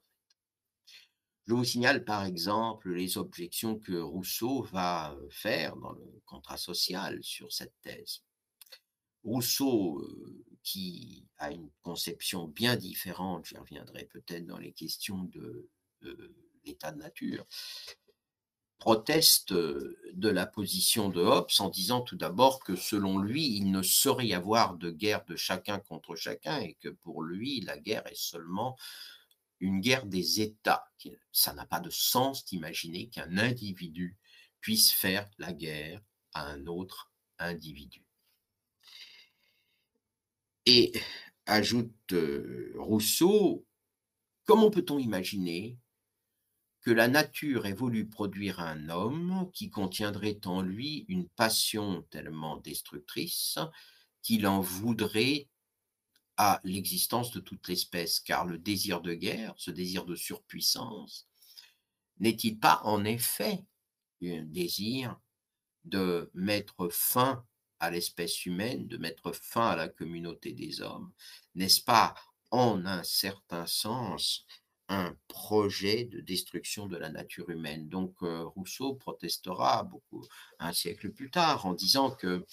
Je 1.48 1.54
vous 1.54 1.64
signale 1.64 2.04
par 2.04 2.24
exemple 2.24 2.92
les 2.92 3.18
objections 3.18 3.80
que 3.80 4.00
Rousseau 4.00 4.62
va 4.70 5.16
faire 5.30 5.74
dans 5.78 5.94
le 5.94 6.22
contrat 6.26 6.58
social 6.58 7.18
sur 7.24 7.52
cette 7.52 7.74
thèse. 7.82 8.22
Rousseau, 9.24 9.98
euh, 10.00 10.44
qui 10.62 11.26
a 11.38 11.50
une 11.50 11.70
conception 11.82 12.46
bien 12.46 12.76
différente, 12.76 13.46
j'y 13.46 13.56
reviendrai 13.56 14.04
peut-être 14.04 14.46
dans 14.46 14.58
les 14.58 14.72
questions 14.72 15.24
de, 15.24 15.68
l'état 16.64 16.92
de 16.92 16.98
nature, 16.98 17.46
proteste 18.78 19.52
euh, 19.52 19.96
de 20.12 20.28
la 20.28 20.46
position 20.46 21.08
de 21.08 21.20
Hobbes 21.20 21.50
en 21.60 21.68
disant 21.68 22.00
tout 22.00 22.16
d'abord 22.16 22.60
que 22.64 22.74
selon 22.74 23.18
lui, 23.18 23.56
il 23.56 23.70
ne 23.70 23.82
saurait 23.82 24.26
y 24.26 24.34
avoir 24.34 24.76
de 24.76 24.90
guerre 24.90 25.24
de 25.24 25.36
chacun 25.36 25.78
contre 25.78 26.16
chacun 26.16 26.60
et 26.60 26.74
que 26.74 26.88
pour 26.88 27.22
lui, 27.22 27.60
la 27.60 27.78
guerre 27.78 28.06
est 28.08 28.18
seulement 28.18 28.76
une 29.60 29.80
guerre 29.80 30.06
des 30.06 30.40
États. 30.40 30.84
Ça 31.30 31.54
n'a 31.54 31.64
pas 31.64 31.78
de 31.78 31.90
sens 31.90 32.44
d'imaginer 32.44 33.08
qu'un 33.08 33.38
individu 33.38 34.16
puisse 34.60 34.90
faire 34.90 35.30
la 35.38 35.52
guerre 35.52 36.00
à 36.34 36.46
un 36.46 36.66
autre 36.66 37.12
individu. 37.38 38.01
Et 40.66 40.92
ajoute 41.46 42.12
euh, 42.12 42.72
Rousseau, 42.78 43.66
comment 44.44 44.70
peut-on 44.70 44.98
imaginer 44.98 45.78
que 46.82 46.90
la 46.90 47.08
nature 47.08 47.66
ait 47.66 47.72
voulu 47.72 48.08
produire 48.08 48.60
un 48.60 48.88
homme 48.88 49.50
qui 49.52 49.70
contiendrait 49.70 50.40
en 50.44 50.62
lui 50.62 51.04
une 51.08 51.28
passion 51.28 52.02
tellement 52.10 52.56
destructrice 52.58 53.58
qu'il 54.22 54.46
en 54.46 54.60
voudrait 54.60 55.48
à 56.36 56.60
l'existence 56.64 57.30
de 57.32 57.40
toute 57.40 57.68
l'espèce, 57.68 58.20
car 58.20 58.46
le 58.46 58.58
désir 58.58 59.00
de 59.00 59.14
guerre, 59.14 59.54
ce 59.56 59.70
désir 59.70 60.04
de 60.04 60.16
surpuissance, 60.16 61.28
n'est-il 62.18 62.58
pas 62.58 62.80
en 62.84 63.04
effet 63.04 63.64
un 64.24 64.42
désir 64.42 65.20
de 65.84 66.30
mettre 66.34 66.88
fin 66.88 67.44
à 67.82 67.90
l'espèce 67.90 68.46
humaine, 68.46 68.86
de 68.86 68.96
mettre 68.96 69.32
fin 69.32 69.70
à 69.70 69.76
la 69.76 69.88
communauté 69.88 70.52
des 70.52 70.80
hommes, 70.80 71.10
n'est-ce 71.56 71.82
pas 71.82 72.14
en 72.52 72.86
un 72.86 73.02
certain 73.02 73.66
sens 73.66 74.46
un 74.88 75.16
projet 75.26 76.04
de 76.04 76.20
destruction 76.20 76.86
de 76.86 76.96
la 76.96 77.10
nature 77.10 77.50
humaine? 77.50 77.88
Donc 77.88 78.14
euh, 78.22 78.44
Rousseau 78.44 78.94
protestera 78.94 79.82
beaucoup 79.82 80.24
un 80.60 80.72
siècle 80.72 81.10
plus 81.10 81.30
tard 81.30 81.66
en 81.66 81.74
disant 81.74 82.12
que 82.12 82.46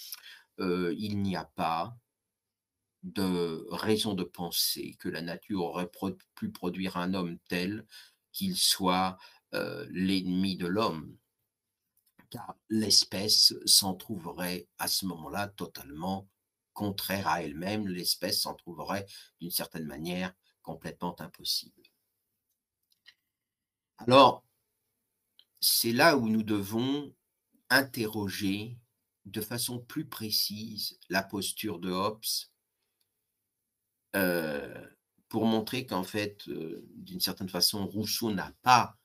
euh, 0.59 0.95
il 0.97 1.21
n'y 1.21 1.35
a 1.35 1.45
pas 1.45 1.95
de 3.03 3.67
raison 3.69 4.15
de 4.15 4.23
penser 4.23 4.95
que 4.99 5.09
la 5.09 5.21
nature 5.21 5.61
aurait 5.61 5.91
pu 6.35 6.49
produire 6.49 6.97
un 6.97 7.13
homme 7.13 7.37
tel 7.47 7.85
qu'il 8.31 8.57
soit 8.57 9.17
euh, 9.53 9.85
l'ennemi 9.91 10.57
de 10.57 10.65
l'homme 10.65 11.15
car 12.29 12.55
l'espèce 12.69 13.53
s'en 13.65 13.95
trouverait 13.95 14.67
à 14.77 14.87
ce 14.87 15.05
moment-là 15.05 15.47
totalement 15.47 16.27
contraire 16.73 17.27
à 17.27 17.43
elle-même, 17.43 17.87
l'espèce 17.87 18.41
s'en 18.41 18.53
trouverait 18.53 19.05
d'une 19.41 19.51
certaine 19.51 19.85
manière 19.85 20.33
complètement 20.61 21.19
impossible. 21.19 21.81
Alors, 23.97 24.45
c'est 25.59 25.91
là 25.91 26.15
où 26.15 26.29
nous 26.29 26.43
devons 26.43 27.13
interroger 27.69 28.77
de 29.25 29.41
façon 29.41 29.79
plus 29.79 30.05
précise 30.05 30.97
la 31.09 31.21
posture 31.21 31.79
de 31.79 31.91
Hobbes 31.91 32.23
euh, 34.15 34.87
pour 35.27 35.45
montrer 35.45 35.85
qu'en 35.85 36.03
fait, 36.03 36.47
euh, 36.47 36.87
d'une 36.95 37.19
certaine 37.19 37.49
façon, 37.49 37.85
Rousseau 37.85 38.31
n'a 38.31 38.53
pas 38.61 38.97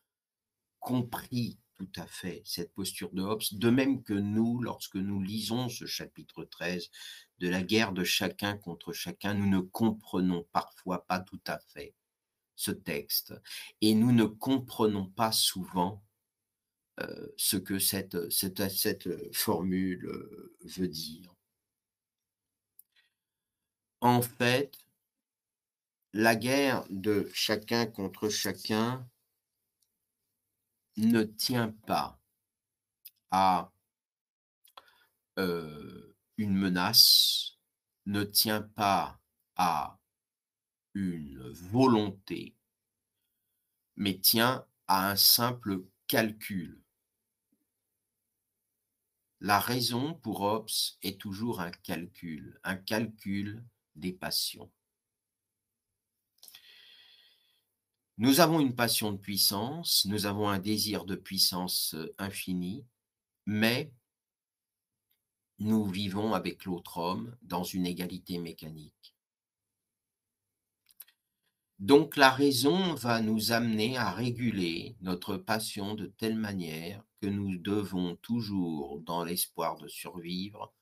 compris 0.79 1.59
tout 1.77 1.91
à 1.97 2.07
fait 2.07 2.43
cette 2.45 2.73
posture 2.73 3.11
de 3.13 3.23
Hobbes, 3.23 3.43
de 3.53 3.71
même 3.71 4.03
que 4.03 4.15
nous, 4.15 4.61
lorsque 4.61 4.97
nous 4.97 5.21
lisons 5.21 5.69
ce 5.69 5.87
chapitre 5.87 6.45
13 6.45 6.91
de 7.39 7.49
la 7.49 7.63
guerre 7.63 7.93
de 7.93 8.05
chacun 8.05 8.57
contre 8.57 8.93
chacun, 8.93 9.35
nous 9.35 9.49
ne 9.49 9.61
comprenons 9.61 10.47
parfois 10.53 11.05
pas 11.07 11.21
tout 11.21 11.41
à 11.47 11.59
fait 11.59 11.95
ce 12.57 12.71
texte 12.71 13.35
et 13.81 13.95
nous 13.95 14.13
ne 14.13 14.25
comprenons 14.25 15.07
pas 15.07 15.33
souvent 15.33 16.03
euh, 17.01 17.29
ce 17.37 17.57
que 17.57 17.79
cette, 17.79 18.17
formule 19.33 20.07
euh, 20.07 20.57
veut 20.63 20.89
dire. 20.89 21.35
En 24.01 24.23
fait, 24.23 24.79
la 26.13 26.37
guerre 26.37 26.85
de 26.91 27.29
chacun 27.35 27.87
contre 27.87 28.29
chacun 28.29 29.09
ne 30.97 31.23
tient 31.23 31.71
pas 31.87 32.21
à 33.31 33.71
une 35.37 36.57
menace, 36.57 37.59
ne 38.07 38.23
tient 38.23 38.63
pas 38.63 39.21
à 39.57 39.99
une 40.95 41.51
volonté, 41.51 42.55
mais 43.97 44.19
tient 44.19 44.65
à 44.87 45.11
un 45.11 45.17
simple 45.17 45.85
calcul. 46.07 46.81
La 49.41 49.59
raison 49.59 50.15
pour 50.15 50.43
Hobbes 50.43 50.71
est 51.03 51.21
toujours 51.21 51.61
un 51.61 51.71
calcul, 51.71 52.59
un 52.63 52.77
calcul 52.77 53.65
des 53.97 54.13
passions. 54.13 54.71
Nous 58.17 58.39
avons 58.39 58.61
une 58.61 58.77
passion 58.77 59.11
de 59.11 59.19
puissance, 59.19 60.05
nous 60.05 60.27
avons 60.27 60.49
un 60.49 60.61
désir 60.61 61.05
de 61.05 61.17
puissance 61.17 61.97
infini, 62.17 62.87
mais 63.45 63.93
nous 65.59 65.85
vivons 65.87 66.33
avec 66.33 66.65
l'autre 66.65 66.99
homme 66.99 67.37
dans 67.43 67.65
une 67.65 67.87
égalité 67.87 68.39
mécanique. 68.39 69.17
Donc 71.81 72.17
la 72.17 72.31
raison 72.31 72.95
va 72.95 73.21
nous 73.21 73.51
amener 73.51 73.97
à 73.97 74.13
réguler 74.13 74.97
notre 75.01 75.37
passion 75.37 75.95
de 75.95 76.07
telle 76.07 76.39
manière 76.39 77.03
que 77.21 77.27
nous 77.27 77.57
devons 77.57 78.15
toujours, 78.17 79.01
dans 79.01 79.25
l'espoir 79.25 79.77
de 79.77 79.89
survivre, 79.89 80.73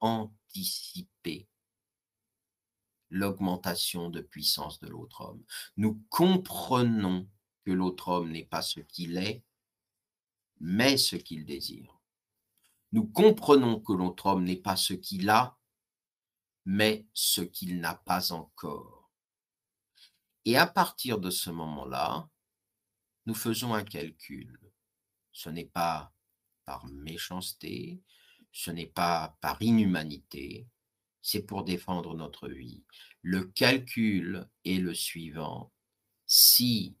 anticiper 0.00 1.48
l'augmentation 3.14 4.10
de 4.10 4.20
puissance 4.20 4.80
de 4.80 4.88
l'autre 4.88 5.20
homme. 5.20 5.44
Nous 5.76 6.02
comprenons 6.10 7.28
que 7.64 7.70
l'autre 7.70 8.08
homme 8.08 8.32
n'est 8.32 8.44
pas 8.44 8.60
ce 8.60 8.80
qu'il 8.80 9.16
est, 9.18 9.44
mais 10.58 10.96
ce 10.96 11.14
qu'il 11.14 11.46
désire. 11.46 12.00
Nous 12.90 13.06
comprenons 13.06 13.80
que 13.80 13.92
l'autre 13.92 14.26
homme 14.26 14.42
n'est 14.42 14.56
pas 14.56 14.74
ce 14.74 14.94
qu'il 14.94 15.30
a, 15.30 15.56
mais 16.64 17.06
ce 17.14 17.40
qu'il 17.40 17.80
n'a 17.80 17.94
pas 17.94 18.32
encore. 18.32 19.12
Et 20.44 20.56
à 20.56 20.66
partir 20.66 21.20
de 21.20 21.30
ce 21.30 21.50
moment-là, 21.50 22.28
nous 23.26 23.34
faisons 23.34 23.74
un 23.74 23.84
calcul. 23.84 24.58
Ce 25.30 25.48
n'est 25.50 25.66
pas 25.66 26.12
par 26.64 26.86
méchanceté, 26.86 28.02
ce 28.50 28.72
n'est 28.72 28.86
pas 28.86 29.36
par 29.40 29.62
inhumanité, 29.62 30.66
c'est 31.24 31.42
pour 31.42 31.64
défendre 31.64 32.14
notre 32.14 32.48
vie. 32.50 32.84
Le 33.22 33.44
calcul 33.44 34.46
est 34.66 34.76
le 34.76 34.92
suivant. 34.92 35.72
Si 36.26 36.96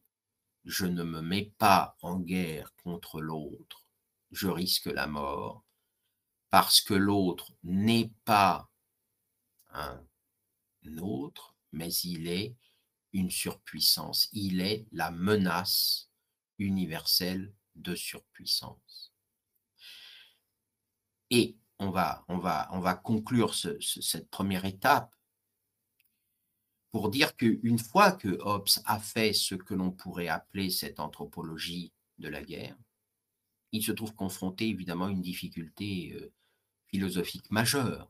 je 0.64 0.86
ne 0.86 1.04
me 1.04 1.20
mets 1.20 1.52
pas 1.58 1.98
en 2.00 2.18
guerre 2.18 2.74
contre 2.76 3.20
l'autre, 3.20 3.86
je 4.30 4.48
risque 4.48 4.86
la 4.86 5.06
mort 5.06 5.62
parce 6.48 6.80
que 6.80 6.94
l'autre 6.94 7.52
n'est 7.64 8.12
pas 8.24 8.70
un 9.74 10.02
autre, 10.98 11.54
mais 11.72 11.92
il 11.92 12.26
est 12.26 12.56
une 13.12 13.30
surpuissance. 13.30 14.30
Il 14.32 14.62
est 14.62 14.86
la 14.90 15.10
menace 15.10 16.08
universelle 16.58 17.52
de 17.74 17.94
surpuissance. 17.94 19.12
Et 21.28 21.58
on 21.78 21.90
va, 21.90 22.24
on 22.28 22.38
va, 22.38 22.68
on 22.72 22.80
va 22.80 22.94
conclure 22.94 23.54
cette 23.54 24.30
première 24.30 24.64
étape 24.64 25.14
pour 26.90 27.10
dire 27.10 27.34
qu'une 27.36 27.78
fois 27.78 28.12
que 28.12 28.38
Hobbes 28.40 28.68
a 28.84 29.00
fait 29.00 29.32
ce 29.32 29.56
que 29.56 29.74
l'on 29.74 29.90
pourrait 29.90 30.28
appeler 30.28 30.70
cette 30.70 31.00
anthropologie 31.00 31.92
de 32.18 32.28
la 32.28 32.42
guerre, 32.42 32.76
il 33.72 33.82
se 33.82 33.90
trouve 33.90 34.14
confronté 34.14 34.68
évidemment 34.68 35.06
à 35.06 35.10
une 35.10 35.20
difficulté 35.20 36.12
euh, 36.14 36.32
philosophique 36.86 37.50
majeure. 37.50 38.08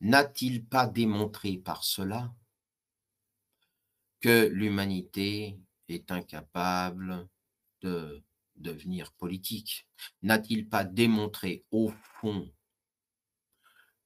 N'a-t-il 0.00 0.64
pas 0.64 0.86
démontré 0.86 1.58
par 1.58 1.84
cela 1.84 2.34
que 4.20 4.46
l'humanité 4.46 5.58
est 5.88 6.10
incapable 6.10 7.28
de 7.82 8.22
devenir 8.60 9.12
politique 9.12 9.88
N'a-t-il 10.22 10.68
pas 10.68 10.84
démontré 10.84 11.64
au 11.70 11.92
fond 12.20 12.52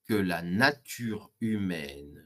que 0.06 0.14
la 0.14 0.42
nature 0.42 1.32
humaine, 1.40 2.24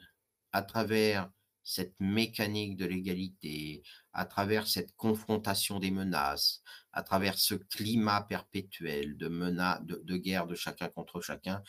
à 0.53 0.63
travers 0.63 1.31
cette 1.63 1.95
mécanique 1.99 2.77
de 2.77 2.87
l'égalité, 2.87 3.83
à 4.13 4.25
travers 4.25 4.69
cette 4.69 4.95
confrontation 4.95 5.81
des 5.81 5.91
menaces, 5.91 6.63
à 6.93 7.03
travers 7.03 7.39
ce 7.39 7.55
climat 7.55 8.23
perpétuel 8.23 9.17
de, 9.17 9.29
menaces, 9.29 9.83
de, 9.85 10.17
guerre 10.17 10.47
de 10.47 10.55
chacun 10.55 10.89
contre 10.89 11.21
chacun, 11.21 11.63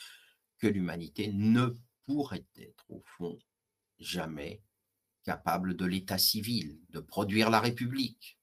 que 0.60 0.68
l'humanité 0.68 1.32
ne 1.34 1.76
pourrait 2.06 2.46
être, 2.56 2.86
au 2.90 3.04
fond, 3.18 3.40
jamais 3.98 4.62
capable 5.24 5.76
de 5.76 5.86
l'état 5.86 6.20
civil, 6.20 6.80
de 6.90 7.00
produire 7.00 7.50
la 7.50 7.60
République? 7.60 8.37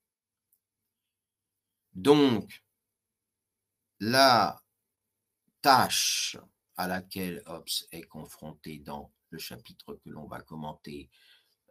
Donc, 1.95 2.65
la 4.01 4.61
tâche 5.63 6.37
à 6.77 6.89
laquelle 6.89 7.43
Hobbes 7.47 7.69
est 7.93 8.03
confronté 8.03 8.79
dans 8.79 9.13
le 9.31 9.39
chapitre 9.39 9.95
que 9.95 10.11
l'on 10.11 10.27
va 10.27 10.41
commenter 10.41 11.09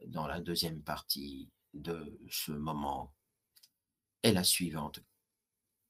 dans 0.08 0.28
la 0.28 0.40
deuxième 0.40 0.82
partie 0.82 1.50
de 1.74 2.18
ce 2.30 2.52
moment 2.52 3.14
est 4.22 4.32
la 4.32 4.44
suivante. 4.44 5.00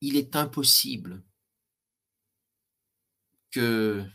Il 0.02 0.18
est 0.18 0.36
impossible 0.36 1.24
que 3.52 4.06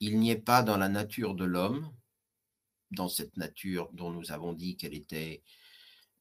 il 0.00 0.20
n'y 0.20 0.30
ait 0.30 0.36
pas 0.36 0.62
dans 0.62 0.76
la 0.76 0.88
nature 0.88 1.34
de 1.34 1.44
l'homme, 1.44 1.92
dans 2.90 3.08
cette 3.08 3.36
nature 3.36 3.90
dont 3.92 4.10
nous 4.10 4.30
avons 4.30 4.52
dit 4.52 4.76
qu'elle 4.76 4.94
était 4.94 5.42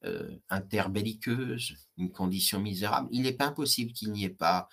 euh, 0.05 0.38
interbelliqueuse, 0.49 1.75
une 1.97 2.12
condition 2.12 2.60
misérable, 2.60 3.10
il 3.12 3.23
n'est 3.23 3.33
pas 3.33 3.47
impossible 3.47 3.93
qu'il 3.93 4.12
n'y 4.12 4.25
ait 4.25 4.29
pas 4.29 4.69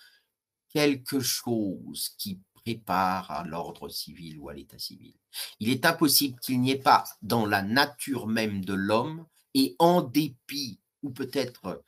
quelque 0.68 1.20
chose 1.20 2.10
qui 2.18 2.40
prépare 2.52 3.30
à 3.30 3.44
l'ordre 3.44 3.88
civil 3.88 4.38
ou 4.38 4.48
à 4.48 4.54
l'état 4.54 4.78
civil. 4.78 5.14
Il 5.60 5.68
est 5.68 5.84
impossible 5.84 6.38
qu'il 6.40 6.60
n'y 6.60 6.72
ait 6.72 6.78
pas 6.78 7.04
dans 7.22 7.46
la 7.46 7.62
nature 7.62 8.26
même 8.26 8.64
de 8.64 8.74
l'homme 8.74 9.26
et 9.54 9.76
en 9.78 10.02
dépit, 10.02 10.80
ou 11.02 11.10
peut-être 11.10 11.82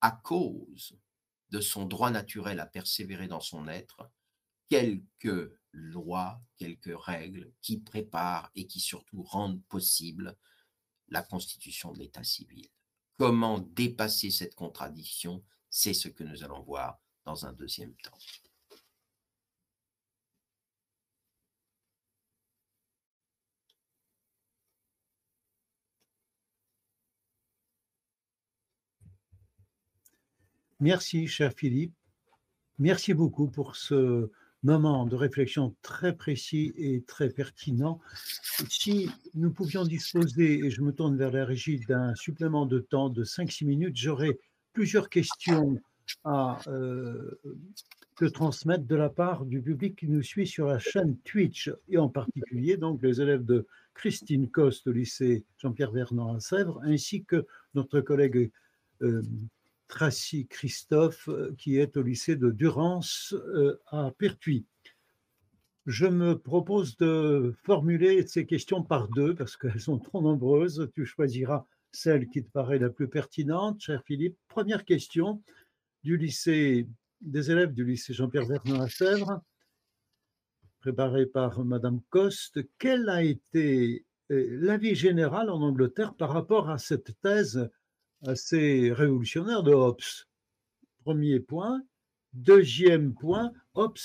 à 0.00 0.10
cause 0.10 0.96
de 1.50 1.60
son 1.60 1.84
droit 1.84 2.10
naturel 2.10 2.60
à 2.60 2.66
persévérer 2.66 3.28
dans 3.28 3.40
son 3.40 3.68
être, 3.68 4.10
quelques 4.68 5.52
lois, 5.72 6.40
quelques 6.56 6.96
règles 6.96 7.52
qui 7.60 7.78
préparent 7.78 8.50
et 8.54 8.66
qui 8.66 8.80
surtout 8.80 9.22
rendent 9.22 9.62
possible 9.64 10.36
la 11.10 11.22
constitution 11.22 11.92
de 11.92 11.98
l'état 11.98 12.24
civil. 12.24 12.68
Comment 13.18 13.58
dépasser 13.58 14.30
cette 14.30 14.54
contradiction? 14.54 15.44
C'est 15.68 15.94
ce 15.94 16.08
que 16.08 16.24
nous 16.24 16.42
allons 16.42 16.62
voir 16.62 16.98
dans 17.24 17.46
un 17.46 17.52
deuxième 17.52 17.94
temps. 17.96 18.18
Merci, 30.80 31.28
cher 31.28 31.52
Philippe. 31.54 31.94
Merci 32.78 33.12
beaucoup 33.12 33.50
pour 33.50 33.76
ce 33.76 34.30
moment 34.62 35.06
de 35.06 35.16
réflexion 35.16 35.74
très 35.82 36.14
précis 36.14 36.72
et 36.76 37.02
très 37.02 37.30
pertinent. 37.30 38.00
Si 38.68 39.08
nous 39.34 39.50
pouvions 39.50 39.84
disposer, 39.84 40.64
et 40.64 40.70
je 40.70 40.82
me 40.82 40.92
tourne 40.92 41.16
vers 41.16 41.30
la 41.30 41.44
régie, 41.44 41.80
d'un 41.88 42.14
supplément 42.14 42.66
de 42.66 42.78
temps 42.78 43.08
de 43.08 43.24
5-6 43.24 43.64
minutes, 43.66 43.96
j'aurais 43.96 44.38
plusieurs 44.72 45.08
questions 45.08 45.78
à 46.24 46.58
euh, 46.66 47.40
te 48.16 48.24
transmettre 48.26 48.84
de 48.84 48.96
la 48.96 49.08
part 49.08 49.46
du 49.46 49.62
public 49.62 49.96
qui 49.96 50.08
nous 50.08 50.22
suit 50.22 50.46
sur 50.46 50.66
la 50.66 50.78
chaîne 50.78 51.16
Twitch, 51.24 51.70
et 51.88 51.98
en 51.98 52.08
particulier 52.08 52.76
donc 52.76 53.02
les 53.02 53.20
élèves 53.20 53.44
de 53.44 53.66
Christine 53.94 54.48
Coste 54.48 54.86
au 54.86 54.92
lycée 54.92 55.44
Jean-Pierre 55.58 55.92
Vernant 55.92 56.34
à 56.34 56.40
Sèvres, 56.40 56.80
ainsi 56.84 57.24
que 57.24 57.46
notre 57.74 58.00
collègue 58.00 58.50
euh, 59.02 59.22
Tracy 59.90 60.46
Christophe, 60.46 61.28
euh, 61.28 61.52
qui 61.58 61.76
est 61.76 61.96
au 61.96 62.02
lycée 62.02 62.36
de 62.36 62.50
Durance 62.50 63.34
euh, 63.34 63.78
à 63.88 64.12
Pertuis. 64.16 64.64
Je 65.84 66.06
me 66.06 66.38
propose 66.38 66.96
de 66.96 67.54
formuler 67.64 68.24
ces 68.26 68.46
questions 68.46 68.84
par 68.84 69.08
deux 69.08 69.34
parce 69.34 69.56
qu'elles 69.56 69.80
sont 69.80 69.98
trop 69.98 70.22
nombreuses. 70.22 70.88
Tu 70.94 71.04
choisiras 71.04 71.66
celle 71.90 72.28
qui 72.28 72.44
te 72.44 72.50
paraît 72.50 72.78
la 72.78 72.88
plus 72.88 73.08
pertinente, 73.08 73.80
cher 73.80 74.02
Philippe. 74.06 74.38
Première 74.46 74.84
question 74.84 75.42
du 76.04 76.16
lycée, 76.16 76.86
des 77.20 77.50
élèves 77.50 77.74
du 77.74 77.84
lycée 77.84 78.14
Jean-Pierre 78.14 78.46
Vernon 78.46 78.80
à 78.80 78.88
Sèvres, 78.88 79.42
préparée 80.80 81.26
par 81.26 81.64
Madame 81.64 82.00
Coste. 82.10 82.60
Quel 82.78 83.08
a 83.08 83.24
été 83.24 84.06
euh, 84.30 84.46
l'avis 84.60 84.94
général 84.94 85.50
en 85.50 85.60
Angleterre 85.60 86.14
par 86.14 86.32
rapport 86.32 86.70
à 86.70 86.78
cette 86.78 87.20
thèse 87.22 87.68
assez 88.26 88.92
révolutionnaire 88.92 89.62
de 89.62 89.72
Hobbes. 89.72 90.00
Premier 91.04 91.40
point. 91.40 91.82
Deuxième 92.32 93.14
point, 93.14 93.52
Hobbes 93.74 93.98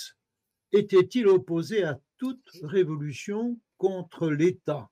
était-il 0.72 1.28
opposé 1.28 1.84
à 1.84 2.00
toute 2.18 2.50
révolution 2.64 3.60
contre 3.78 4.30
l'État? 4.30 4.90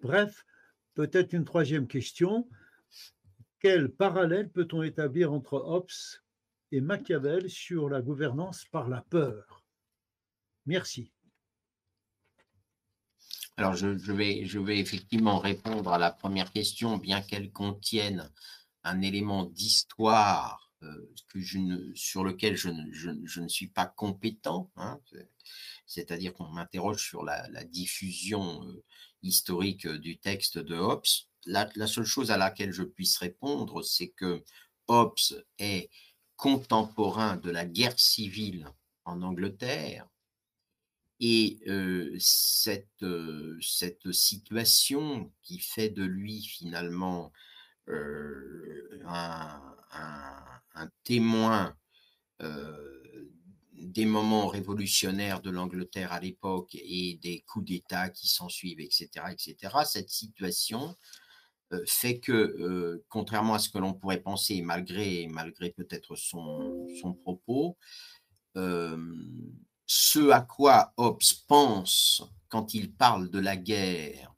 Bref, 0.00 0.44
peut-être 0.94 1.32
une 1.32 1.44
troisième 1.44 1.86
question. 1.86 2.48
Quel 3.60 3.90
parallèle 3.90 4.50
peut-on 4.50 4.82
établir 4.82 5.32
entre 5.32 5.54
Hobbes 5.54 5.90
et 6.72 6.80
Machiavel 6.80 7.50
sur 7.50 7.88
la 7.88 8.00
gouvernance 8.00 8.64
par 8.66 8.88
la 8.88 9.02
peur? 9.02 9.64
Merci. 10.66 11.12
Alors, 13.58 13.74
je, 13.74 14.12
vais, 14.12 14.78
effectivement 14.78 15.40
répondre 15.40 15.92
à 15.92 15.98
la 15.98 16.12
première 16.12 16.52
question, 16.52 16.96
bien 16.96 17.20
qu'elle 17.22 17.50
contienne 17.50 18.30
un 18.84 19.02
élément 19.02 19.46
d'histoire 19.46 20.70
euh, 20.84 21.12
sur 21.96 22.22
lequel 22.22 22.56
je 22.56 22.70
ne, 23.40 23.48
suis 23.48 23.66
pas 23.66 23.86
compétent. 23.86 24.70
Hein, 24.76 25.00
c'est-à-dire 25.86 26.34
qu'on 26.34 26.46
m'interroge 26.50 27.04
sur 27.04 27.24
la, 27.24 27.64
diffusion 27.64 28.64
euh, 28.64 28.84
historique 29.24 29.88
du 29.88 30.18
texte 30.18 30.58
de 30.58 30.76
Hobbes. 30.76 31.02
La, 31.44 31.68
seule 31.88 32.04
chose 32.04 32.30
à 32.30 32.36
laquelle 32.36 32.72
je 32.72 32.84
puisse 32.84 33.18
répondre, 33.18 33.82
c'est 33.82 34.10
que 34.10 34.44
Hobbes 34.86 35.42
est 35.58 35.90
contemporain 36.36 37.36
de 37.38 37.50
la 37.50 37.64
guerre 37.64 37.98
civile 37.98 38.68
en 39.04 39.20
Angleterre. 39.22 40.06
Et 41.20 41.58
cette, 42.18 43.04
cette 43.60 44.12
situation 44.12 45.32
qui 45.42 45.58
fait 45.58 45.88
de 45.88 46.04
lui 46.04 46.42
finalement 46.42 47.32
un, 47.88 49.60
un, 50.74 50.90
témoin 51.02 51.74
des 53.72 54.06
moments 54.06 54.46
révolutionnaires 54.46 55.40
de 55.40 55.50
l'Angleterre 55.50 56.12
à 56.12 56.20
l'époque 56.20 56.74
et 56.74 57.18
des 57.22 57.40
coups 57.40 57.64
d'État 57.66 58.10
qui 58.10 58.28
s'en 58.28 58.48
suivent, 58.48 58.80
etc., 58.80 59.08
etc., 59.32 59.74
cette 59.84 60.10
situation 60.10 60.96
fait 61.86 62.18
que, 62.20 63.02
contrairement 63.08 63.54
à 63.54 63.58
ce 63.58 63.68
que 63.68 63.78
l'on 63.78 63.92
pourrait 63.92 64.20
penser, 64.20 64.62
malgré, 64.62 65.26
malgré 65.28 65.70
peut-être 65.70 66.16
son, 66.16 66.86
son, 67.00 67.12
propos, 67.12 67.76
ce 69.88 70.30
à 70.30 70.42
quoi 70.42 70.92
Hobbes 70.98 71.22
pense 71.48 72.22
quand 72.48 72.74
il 72.74 72.92
parle 72.92 73.30
de 73.30 73.38
la 73.38 73.56
guerre, 73.56 74.34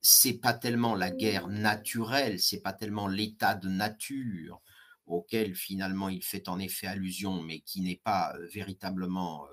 c'est 0.00 0.34
pas 0.38 0.54
tellement 0.54 0.94
la 0.94 1.10
guerre 1.10 1.48
naturelle, 1.48 2.40
c'est 2.40 2.60
pas 2.60 2.72
tellement 2.72 3.08
l'état 3.08 3.56
de 3.56 3.68
nature, 3.68 4.62
auquel 5.06 5.56
finalement 5.56 6.08
il 6.08 6.22
fait 6.22 6.48
en 6.48 6.60
effet 6.60 6.86
allusion, 6.86 7.42
mais 7.42 7.60
qui 7.60 7.80
n'est 7.80 8.00
pas 8.02 8.34
véritablement 8.52 9.46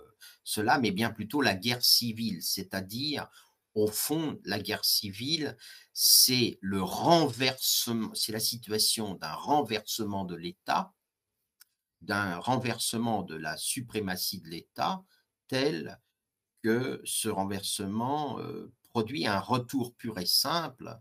cela, 0.43 0.77
mais 0.77 0.91
bien 0.91 1.09
plutôt 1.09 1.41
la 1.41 1.55
guerre 1.55 1.83
civile, 1.83 2.43
c'est-à-dire 2.43 3.27
au 3.73 3.87
fond, 3.87 4.39
la 4.45 4.59
guerre 4.59 4.85
civile, 4.85 5.57
c'est 5.93 6.59
le 6.61 6.83
renversement, 6.83 8.13
c'est 8.13 8.31
la 8.31 8.39
situation 8.39 9.15
d'un 9.15 9.33
renversement 9.33 10.25
de 10.25 10.35
l'État, 10.35 10.93
d'un 12.01 12.37
renversement 12.37 13.23
de 13.23 13.35
la 13.35 13.57
suprématie 13.57 14.39
de 14.41 14.47
l'État, 14.47 15.03
tel 15.47 15.99
que 16.61 17.01
ce 17.05 17.29
renversement 17.29 18.39
produit 18.89 19.27
un 19.27 19.39
retour 19.39 19.95
pur 19.95 20.17
et 20.17 20.25
simple 20.25 20.99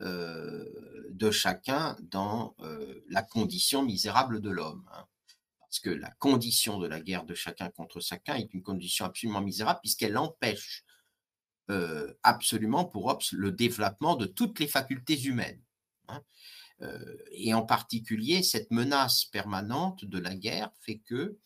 euh, 0.00 0.64
de 1.10 1.30
chacun 1.30 1.96
dans 2.02 2.56
euh, 2.60 3.04
la 3.08 3.22
condition 3.22 3.82
misérable 3.84 4.40
de 4.40 4.50
l'homme. 4.50 4.84
Hein. 4.92 5.06
Parce 5.60 5.78
que 5.78 5.90
la 5.90 6.10
condition 6.18 6.78
de 6.78 6.88
la 6.88 7.00
guerre 7.00 7.24
de 7.24 7.34
chacun 7.34 7.70
contre 7.70 8.00
chacun 8.00 8.34
est 8.34 8.52
une 8.54 8.62
condition 8.62 9.04
absolument 9.04 9.40
misérable 9.40 9.78
puisqu'elle 9.80 10.18
empêche 10.18 10.84
euh, 11.70 12.12
absolument 12.24 12.84
pour 12.84 13.06
Hobbes 13.06 13.22
le 13.32 13.52
développement 13.52 14.16
de 14.16 14.26
toutes 14.26 14.58
les 14.58 14.66
facultés 14.66 15.20
humaines. 15.22 15.62
Hein. 16.08 16.22
Et 17.30 17.54
en 17.54 17.62
particulier, 17.62 18.42
cette 18.42 18.70
menace 18.70 19.24
permanente 19.26 20.04
de 20.04 20.18
la 20.18 20.34
guerre 20.34 20.70
fait 20.80 20.98
que 20.98 21.38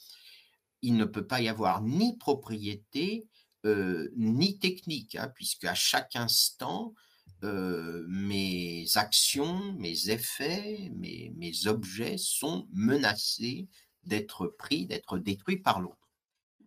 il 0.82 0.96
ne 0.96 1.04
peut 1.04 1.26
pas 1.26 1.40
y 1.40 1.48
avoir 1.48 1.82
ni 1.82 2.16
propriété 2.16 3.26
ni 3.64 4.58
technique, 4.58 5.16
hein, 5.16 5.30
puisque 5.34 5.64
à 5.64 5.74
chaque 5.74 6.16
instant, 6.16 6.94
mes 7.42 8.86
actions, 8.94 9.74
mes 9.74 10.10
effets, 10.10 10.90
mes, 10.94 11.32
mes 11.36 11.66
objets 11.66 12.16
sont 12.16 12.66
menacés 12.72 13.68
d'être 14.04 14.46
pris, 14.46 14.86
d'être 14.86 15.18
détruits 15.18 15.58
par 15.58 15.80
l'autre. 15.80 16.08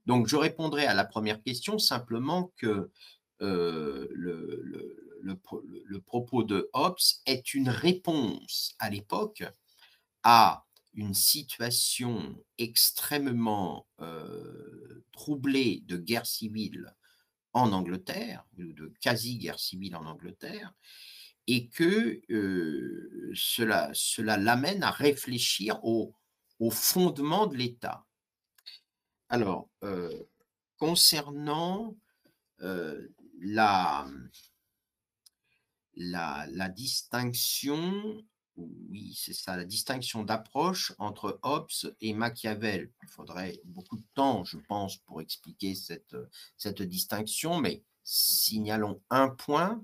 Donc 0.05 0.27
je 0.27 0.35
répondrai 0.35 0.85
à 0.85 0.93
la 0.93 1.05
première 1.05 1.41
question 1.41 1.77
simplement 1.77 2.53
que 2.57 2.91
le, 3.39 4.09
le, 5.21 5.99
propos 5.99 6.43
de 6.43 6.69
Hobbes 6.73 6.97
est 7.25 7.53
une 7.53 7.69
réponse 7.69 8.75
à 8.79 8.89
l'époque 8.89 9.43
à 10.23 10.65
une 10.93 11.13
situation 11.13 12.35
extrêmement 12.57 13.87
troublée 15.11 15.83
de 15.85 15.97
guerre 15.97 16.25
civile 16.25 16.93
en 17.53 17.71
Angleterre, 17.73 18.45
ou 18.57 18.73
de 18.73 18.93
quasi-guerre 19.01 19.59
civile 19.59 19.95
en 19.95 20.05
Angleterre, 20.05 20.73
et 21.47 21.67
que 21.67 22.21
euh, 22.31 23.31
cela, 23.35 23.89
cela 23.93 24.37
l'amène 24.37 24.83
à 24.83 24.91
réfléchir 24.91 25.83
au, 25.83 26.13
au 26.59 26.69
fondement 26.69 27.47
de 27.47 27.57
l'État. 27.57 28.05
Alors, 29.29 29.69
euh, 29.83 30.23
concernant 30.77 31.95
euh, 32.61 33.07
la, 33.39 34.07
la, 35.95 36.47
distinction 36.69 38.23
oui, 38.57 39.17
c'est 39.17 39.33
ça, 39.33 39.55
la 39.55 39.63
distinction 39.63 40.23
d'approche 40.23 40.93
entre 40.99 41.39
Hobbes 41.41 41.93
et 42.01 42.13
Machiavel. 42.13 42.91
Il 43.01 43.09
faudrait 43.09 43.59
beaucoup 43.63 43.97
de 43.97 44.05
temps, 44.13 44.43
je 44.43 44.57
pense, 44.57 44.97
pour 44.97 45.21
expliquer 45.21 45.73
cette, 45.73 46.15
cette 46.57 46.81
distinction, 46.81 47.59
mais 47.59 47.83
signalons 48.03 49.01
un 49.09 49.29
point, 49.29 49.83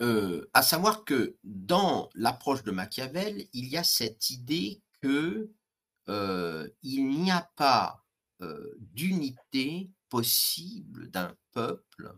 euh, 0.00 0.48
à 0.54 0.62
savoir 0.62 1.04
que 1.04 1.36
dans 1.42 2.08
l'approche 2.14 2.62
de 2.62 2.70
Machiavel, 2.70 3.46
il 3.52 3.66
y 3.66 3.76
a 3.76 3.84
cette 3.84 4.30
idée 4.30 4.80
que 5.02 5.50
euh, 6.08 6.68
il 6.82 7.08
n'y 7.08 7.30
a 7.30 7.50
pas 7.56 8.04
euh, 8.40 8.74
d'unité 8.78 9.90
possible 10.08 11.10
d'un 11.10 11.36
peuple 11.52 12.16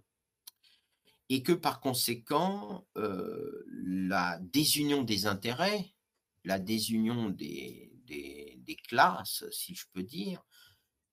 et 1.31 1.45
que 1.45 1.53
par 1.53 1.81
conséquent, 1.81 2.87
euh, 2.97 3.65
la 3.69 4.39
désunion 4.41 5.05
des 5.05 5.27
intérêts, 5.27 5.95
la 6.45 6.59
désunion 6.59 7.31
des, 7.31 7.87
classes, 8.89 9.45
si 9.53 9.77
je 9.77 9.87
peux 9.93 10.03
dire, 10.03 10.43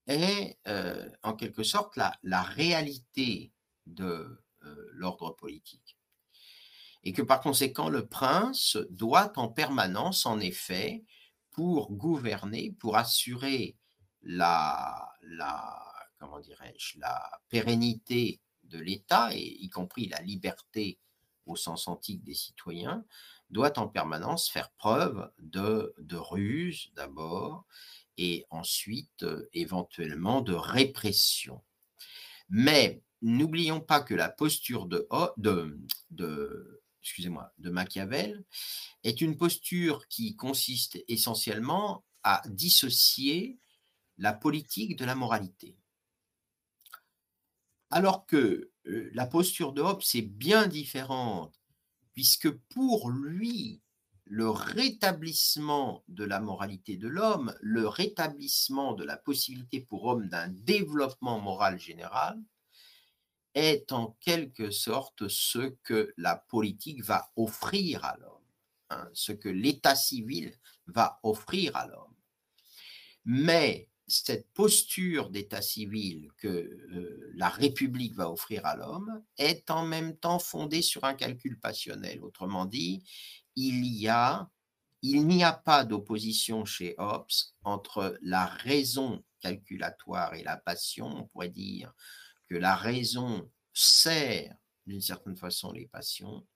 est 0.07 0.57
euh, 0.68 1.07
en 1.22 1.36
quelque 1.36 1.61
sorte 1.61 1.95
la, 1.95 2.18
la 2.24 2.41
réalité 2.41 3.51
de 3.86 4.41
euh, 4.63 4.89
l'ordre 4.93 5.36
politique. 5.36 5.97
Et 7.03 7.13
que 7.13 7.22
par 7.22 7.39
conséquent, 7.39 7.89
le 7.89 8.07
prince 8.07 8.78
doit 8.89 9.32
en 9.38 9.47
permanence, 9.47 10.26
en 10.26 10.39
effet, 10.39 11.03
pour 11.51 11.91
gouverner, 11.91 12.76
pour 12.80 12.97
assurer 12.97 13.78
la 14.24 15.11
comment 16.20 16.39
dirais-je, 16.39 16.99
la 16.99 17.30
pérennité 17.49 18.41
de 18.70 18.80
l'État, 18.80 19.34
et 19.34 19.57
y 19.59 19.70
compris 19.70 20.07
la 20.07 20.22
liberté 20.22 20.99
au 21.45 21.55
sens 21.55 21.88
antique 21.88 22.24
des 22.24 22.34
citoyens, 22.34 23.05
doit 23.49 23.80
en 23.80 23.88
permanence 23.88 24.49
faire 24.49 24.72
preuve 24.72 25.32
de, 25.39 25.93
ruse 26.11 26.91
d'abord, 26.95 27.65
et 28.18 28.45
ensuite 28.49 29.24
euh, 29.24 29.47
éventuellement 29.53 30.41
de 30.41 30.53
répression. 30.53 31.61
Mais 32.49 33.01
n'oublions 33.22 33.80
pas 33.80 34.01
que 34.01 34.15
la 34.15 34.30
posture 34.30 34.88
de 34.88 35.07
excusez-moi, 37.07 37.53
de 37.57 37.70
Machiavel 37.70 38.43
est 39.03 39.22
une 39.22 39.38
posture 39.38 40.07
qui 40.09 40.36
consiste 40.36 41.01
essentiellement 41.07 42.03
à 42.24 42.41
dissocier 42.47 43.57
la 44.18 44.34
politique 44.34 44.97
de 44.97 45.05
la 45.05 45.15
moralité. 45.15 45.78
Alors 47.89 48.25
que 48.25 48.71
la 48.85 49.25
posture 49.25 49.73
de 49.73 49.81
Hobbes 49.81 50.03
est 50.13 50.21
bien 50.21 50.67
différente, 50.67 51.59
puisque 52.13 52.49
pour 52.49 53.09
lui, 53.09 53.81
le 54.25 54.49
rétablissement 54.49 56.03
de 56.07 56.25
la 56.25 56.39
moralité 56.39 56.97
de 56.97 57.07
l'homme, 57.07 57.55
le 57.61 57.88
rétablissement 57.88 58.93
de 58.93 59.05
la 59.05 59.15
possibilité 59.15 59.79
pour 59.79 60.05
homme 60.05 60.27
d'un 60.27 60.49
développement 60.49 61.39
moral 61.39 61.79
général, 61.79 62.41
est 63.53 63.91
en 63.91 64.17
quelque 64.19 64.69
sorte 64.69 65.27
ce 65.29 65.69
que 65.83 66.13
la 66.17 66.35
politique 66.35 67.03
va 67.03 67.31
offrir 67.35 68.03
à 68.05 68.17
l'homme, 68.17 68.45
hein, 68.89 69.09
ce 69.13 69.31
que 69.31 69.49
l'état 69.49 69.95
civil 69.95 70.53
va 70.85 71.19
offrir 71.23 71.75
à 71.75 71.88
l'homme. 71.88 72.13
Mais 73.25 73.89
cette 74.08 74.47
posture 74.53 75.30
d'état 75.30 75.62
civil 75.62 76.30
que 76.38 76.47
euh, 76.47 77.32
la 77.36 77.49
République 77.49 78.16
va 78.16 78.32
offrir 78.32 78.66
à 78.66 78.76
l'homme 78.76 79.22
est 79.38 79.70
en 79.70 79.86
même 79.86 80.16
temps 80.16 80.39
fondée 80.39 80.82
sur 80.82 81.03
un 81.03 81.14
calcul 81.14 81.60
passionnel. 81.60 82.24
Autrement 82.24 82.66
dit, 82.66 83.03
il 83.55 83.86
y 83.86 84.08
a, 84.08 84.49
il 85.01 85.28
n'y 85.28 85.43
a 85.43 85.51
pas 85.51 85.84
d'opposition 85.84 86.64
chez 86.64 86.95
Hobbes 86.97 87.28
entre 87.64 88.18
la 88.22 88.45
raison 88.45 89.24
calculatoire 89.41 90.34
et 90.36 90.43
la 90.43 90.58
passion. 90.58 91.08
On 91.08 91.28
pourrait 91.28 91.49
dire 91.49 91.93
que 92.49 92.55
la 92.55 92.76
raison 92.76 93.51
sert 93.74 94.55
d'une 94.86 95.01
certaine 95.01 95.36
façon 95.36 95.74
les 95.74 95.88
passions 95.88 96.47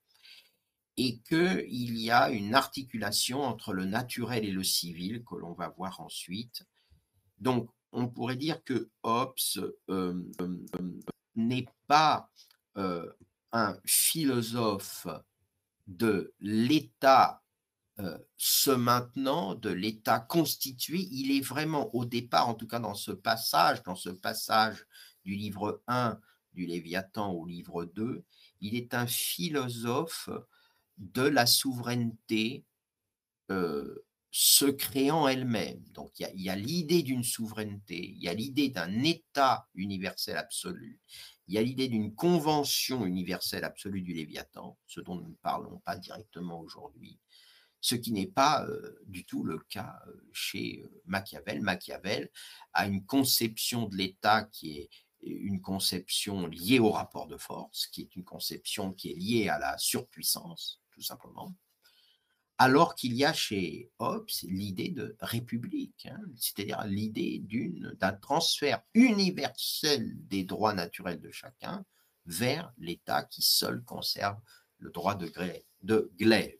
et 0.96 1.20
qu'il 1.20 1.98
y 1.98 2.10
a 2.10 2.30
une 2.30 2.54
articulation 2.54 3.42
entre 3.42 3.72
le 3.72 3.84
naturel 3.84 4.44
et 4.44 4.50
le 4.50 4.64
civil 4.64 5.22
que 5.24 5.36
l'on 5.36 5.52
va 5.52 5.68
voir 5.68 6.00
ensuite. 6.00 6.64
Donc, 7.42 7.68
on 7.90 8.08
pourrait 8.08 8.36
dire 8.36 8.62
que 8.62 8.88
Hobbes 9.02 9.34
euh, 9.90 10.14
euh, 10.40 10.56
n'est 11.34 11.66
pas 11.88 12.30
euh, 12.78 13.12
un 13.50 13.76
philosophe 13.84 15.08
de 15.86 16.32
l'état 16.40 17.40
se 18.36 18.70
maintenant, 18.70 19.54
de 19.54 19.70
l'état 19.70 20.18
constitué. 20.18 21.06
Il 21.12 21.30
est 21.30 21.44
vraiment 21.44 21.94
au 21.94 22.04
départ, 22.04 22.48
en 22.48 22.54
tout 22.54 22.66
cas 22.66 22.80
dans 22.80 22.94
ce 22.94 23.12
passage, 23.12 23.82
dans 23.84 23.94
ce 23.94 24.08
passage 24.08 24.86
du 25.24 25.36
livre 25.36 25.82
1 25.86 26.18
du 26.52 26.66
Léviathan 26.66 27.30
au 27.30 27.46
livre 27.46 27.84
2, 27.84 28.24
il 28.60 28.74
est 28.74 28.94
un 28.94 29.06
philosophe 29.06 30.30
de 30.98 31.22
la 31.22 31.46
souveraineté 31.46 32.64
se 34.34 34.64
créant 34.64 35.28
elle-même. 35.28 35.84
Donc 35.90 36.18
il 36.18 36.40
y 36.40 36.48
a, 36.48 36.56
l'idée 36.56 37.02
d'une 37.02 37.22
souveraineté, 37.22 38.14
il 38.16 38.22
y 38.22 38.28
a 38.28 38.34
l'idée 38.34 38.70
d'un 38.70 39.02
État 39.04 39.68
universel 39.74 40.38
absolu, 40.38 41.00
il 41.46 41.54
y 41.54 41.58
a 41.58 41.62
l'idée 41.62 41.88
d'une 41.88 42.14
convention 42.14 43.04
universelle 43.04 43.64
absolue 43.64 44.00
du 44.00 44.14
Léviathan, 44.14 44.78
ce 44.86 45.00
dont 45.02 45.16
nous 45.16 45.28
ne 45.28 45.34
parlons 45.42 45.80
pas 45.80 45.98
directement 45.98 46.60
aujourd'hui, 46.60 47.20
ce 47.82 47.94
qui 47.94 48.10
n'est 48.12 48.26
pas 48.26 48.66
du 49.04 49.26
tout 49.26 49.44
le 49.44 49.58
cas 49.58 50.00
chez 50.32 50.82
Machiavel. 51.04 51.60
Machiavel 51.60 52.30
a 52.72 52.86
une 52.86 53.04
conception 53.04 53.86
de 53.86 53.96
l'État 53.96 54.44
qui 54.44 54.78
est 54.78 54.90
une 55.20 55.60
conception 55.60 56.46
liée 56.46 56.78
au 56.78 56.90
rapport 56.90 57.26
de 57.26 57.36
force, 57.36 57.86
qui 57.86 58.00
est 58.00 58.16
une 58.16 58.24
conception 58.24 58.94
qui 58.94 59.10
est 59.10 59.14
liée 59.14 59.48
à 59.50 59.58
la 59.58 59.76
surpuissance, 59.76 60.80
tout 60.90 61.02
simplement, 61.02 61.54
alors 62.62 62.94
qu'il 62.94 63.14
y 63.14 63.24
a 63.24 63.32
chez 63.32 63.90
Hobbes 63.98 64.30
l'idée 64.44 64.90
de 64.90 65.16
république, 65.18 66.06
hein, 66.08 66.20
c'est-à-dire 66.36 66.84
l'idée 66.86 67.42
d'un 67.98 68.12
transfert 68.12 68.80
universel 68.94 70.12
des 70.28 70.44
droits 70.44 70.72
naturels 70.72 71.20
de 71.20 71.32
chacun 71.32 71.84
vers 72.24 72.72
l'État 72.78 73.24
qui 73.24 73.42
seul 73.42 73.82
conserve 73.82 74.38
le 74.78 74.90
droit 74.90 75.16
de, 75.16 76.12
glaive. 76.16 76.54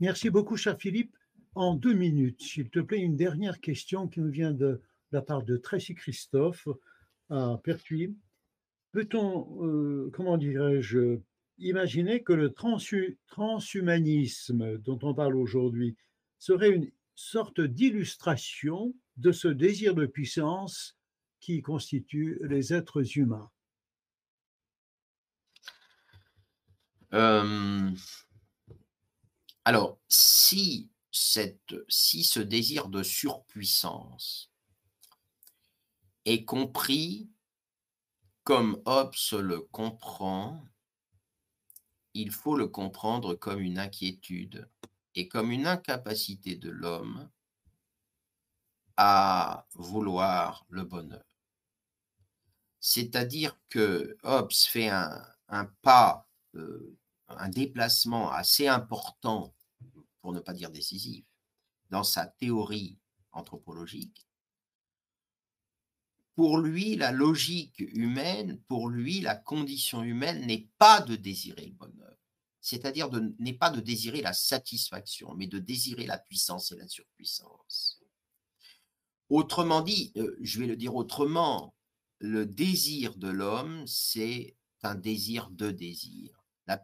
Merci 0.00 0.28
beaucoup, 0.28 0.56
cher 0.56 0.76
Philippe. 0.76 1.16
En 1.54 1.74
deux 1.76 1.94
minutes, 1.94 2.42
s'il 2.42 2.68
te 2.68 2.80
plaît, 2.80 2.98
une 2.98 3.16
dernière 3.16 3.60
question 3.60 4.08
qui 4.08 4.18
nous 4.18 4.32
vient 4.32 4.50
de 4.50 4.82
la 5.12 5.22
part 5.22 5.44
de 5.44 5.56
Tracy 5.56 5.94
Christophe 5.94 6.66
à 7.30 7.60
Pertuis. 7.62 8.16
Peut-on, 8.90 9.64
euh, 9.64 10.10
comment 10.12 10.36
dirais-je, 10.36 11.20
imaginer 11.62 12.22
que 12.22 12.32
le 12.32 12.52
transhumanisme 12.52 14.78
dont 14.78 14.98
on 15.02 15.14
parle 15.14 15.36
aujourd'hui 15.36 15.96
serait 16.38 16.70
une 16.70 16.90
sorte 17.14 17.60
d'illustration 17.60 18.94
de 19.16 19.32
ce 19.32 19.48
désir 19.48 19.94
de 19.94 20.06
puissance 20.06 20.96
qui 21.40 21.62
constitue 21.62 22.38
les 22.42 22.72
êtres 22.72 23.18
humains. 23.18 23.50
Euh, 27.12 27.90
Alors, 29.64 29.98
si 30.08 30.90
ce 31.10 32.40
désir 32.40 32.88
de 32.88 33.02
surpuissance 33.02 34.50
est 36.24 36.44
compris 36.44 37.28
comme 38.44 38.80
Hobbes 38.86 39.14
le 39.32 39.60
comprend, 39.60 40.64
il 42.14 42.30
faut 42.30 42.56
le 42.56 42.68
comprendre 42.68 43.34
comme 43.34 43.60
une 43.60 43.78
inquiétude 43.78 44.68
et 45.14 45.28
comme 45.28 45.50
une 45.50 45.66
incapacité 45.66 46.56
de 46.56 46.70
l'homme 46.70 47.28
à 48.96 49.66
vouloir 49.74 50.66
le 50.68 50.84
bonheur. 50.84 51.24
C'est-à-dire 52.80 53.56
que 53.68 54.16
Hobbes 54.22 54.52
fait 54.52 54.88
un, 54.88 55.24
pas, 55.82 56.26
euh, 56.54 56.96
un 57.28 57.48
déplacement 57.48 58.30
assez 58.32 58.66
important, 58.66 59.54
pour 60.20 60.32
ne 60.32 60.40
pas 60.40 60.52
dire 60.52 60.70
décisif, 60.70 61.24
dans 61.90 62.04
sa 62.04 62.26
théorie 62.26 62.98
anthropologique, 63.32 64.26
pour 66.34 66.58
lui, 66.58 66.96
la 66.96 67.12
logique 67.12 67.78
humaine, 67.78 68.60
pour 68.68 68.88
lui, 68.88 69.20
la 69.20 69.34
condition 69.36 70.02
humaine 70.02 70.46
n'est 70.46 70.68
pas 70.78 71.00
de 71.00 71.16
désirer 71.16 71.66
le 71.66 71.72
bonheur. 71.72 72.16
C'est-à-dire 72.60 73.10
n'est 73.38 73.52
pas 73.52 73.70
de 73.70 73.80
désirer 73.80 74.22
la 74.22 74.32
satisfaction, 74.32 75.34
mais 75.34 75.46
de 75.46 75.58
désirer 75.58 76.06
la 76.06 76.18
puissance 76.18 76.72
et 76.72 76.76
la 76.76 76.88
surpuissance. 76.88 78.00
Autrement 79.28 79.82
dit, 79.82 80.12
euh, 80.16 80.36
je 80.40 80.60
vais 80.60 80.66
le 80.66 80.76
dire 80.76 80.94
autrement, 80.94 81.74
le 82.18 82.46
désir 82.46 83.16
de 83.16 83.28
l'homme, 83.28 83.84
c'est 83.86 84.56
un 84.82 84.94
désir 84.94 85.50
de 85.50 85.70
désir. 85.70 86.38
Le 86.66 86.76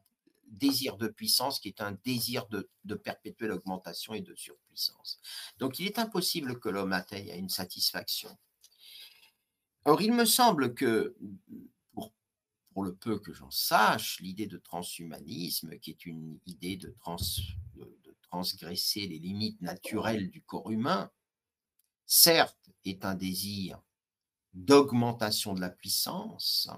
désir 0.46 0.96
de 0.96 1.08
puissance 1.08 1.60
qui 1.60 1.68
est 1.68 1.80
un 1.80 1.92
désir 2.04 2.46
de, 2.48 2.68
de 2.84 2.94
perpétuelle 2.94 3.52
augmentation 3.52 4.14
et 4.14 4.22
de 4.22 4.34
surpuissance. 4.34 5.20
Donc 5.58 5.78
il 5.78 5.86
est 5.86 5.98
impossible 5.98 6.58
que 6.58 6.70
l'homme 6.70 6.92
atteigne 6.92 7.30
à 7.30 7.36
une 7.36 7.50
satisfaction 7.50 8.36
Or, 9.84 10.02
il 10.02 10.12
me 10.12 10.24
semble 10.24 10.74
que, 10.74 11.16
pour, 11.92 12.84
le 12.84 12.94
peu 12.94 13.18
que 13.18 13.32
j'en 13.32 13.50
sache, 13.50 14.20
l'idée 14.20 14.46
de 14.46 14.58
transhumanisme, 14.58 15.78
qui 15.78 15.90
est 15.90 16.06
une 16.06 16.38
idée 16.46 16.76
de, 16.76 16.94
transgresser 18.30 19.06
les 19.06 19.18
limites 19.18 19.60
naturelles 19.62 20.30
du 20.30 20.42
corps 20.42 20.70
humain, 20.70 21.10
certes 22.04 22.70
est 22.84 23.04
un 23.06 23.14
désir 23.14 23.80
d'augmentation 24.52 25.54
de 25.54 25.60
la 25.60 25.70
puissance, 25.70 26.68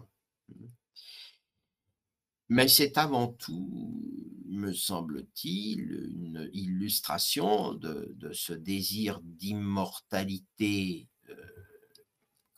mais 2.48 2.66
c'est 2.66 2.98
avant 2.98 3.28
tout, 3.28 4.03
me 4.46 4.72
semble-t-il, 4.72 5.82
une 6.12 6.51
illustration 6.53 7.74
de, 7.74 8.16
ce 8.32 8.53
désir 8.53 9.20
d'immortalité 9.22 11.09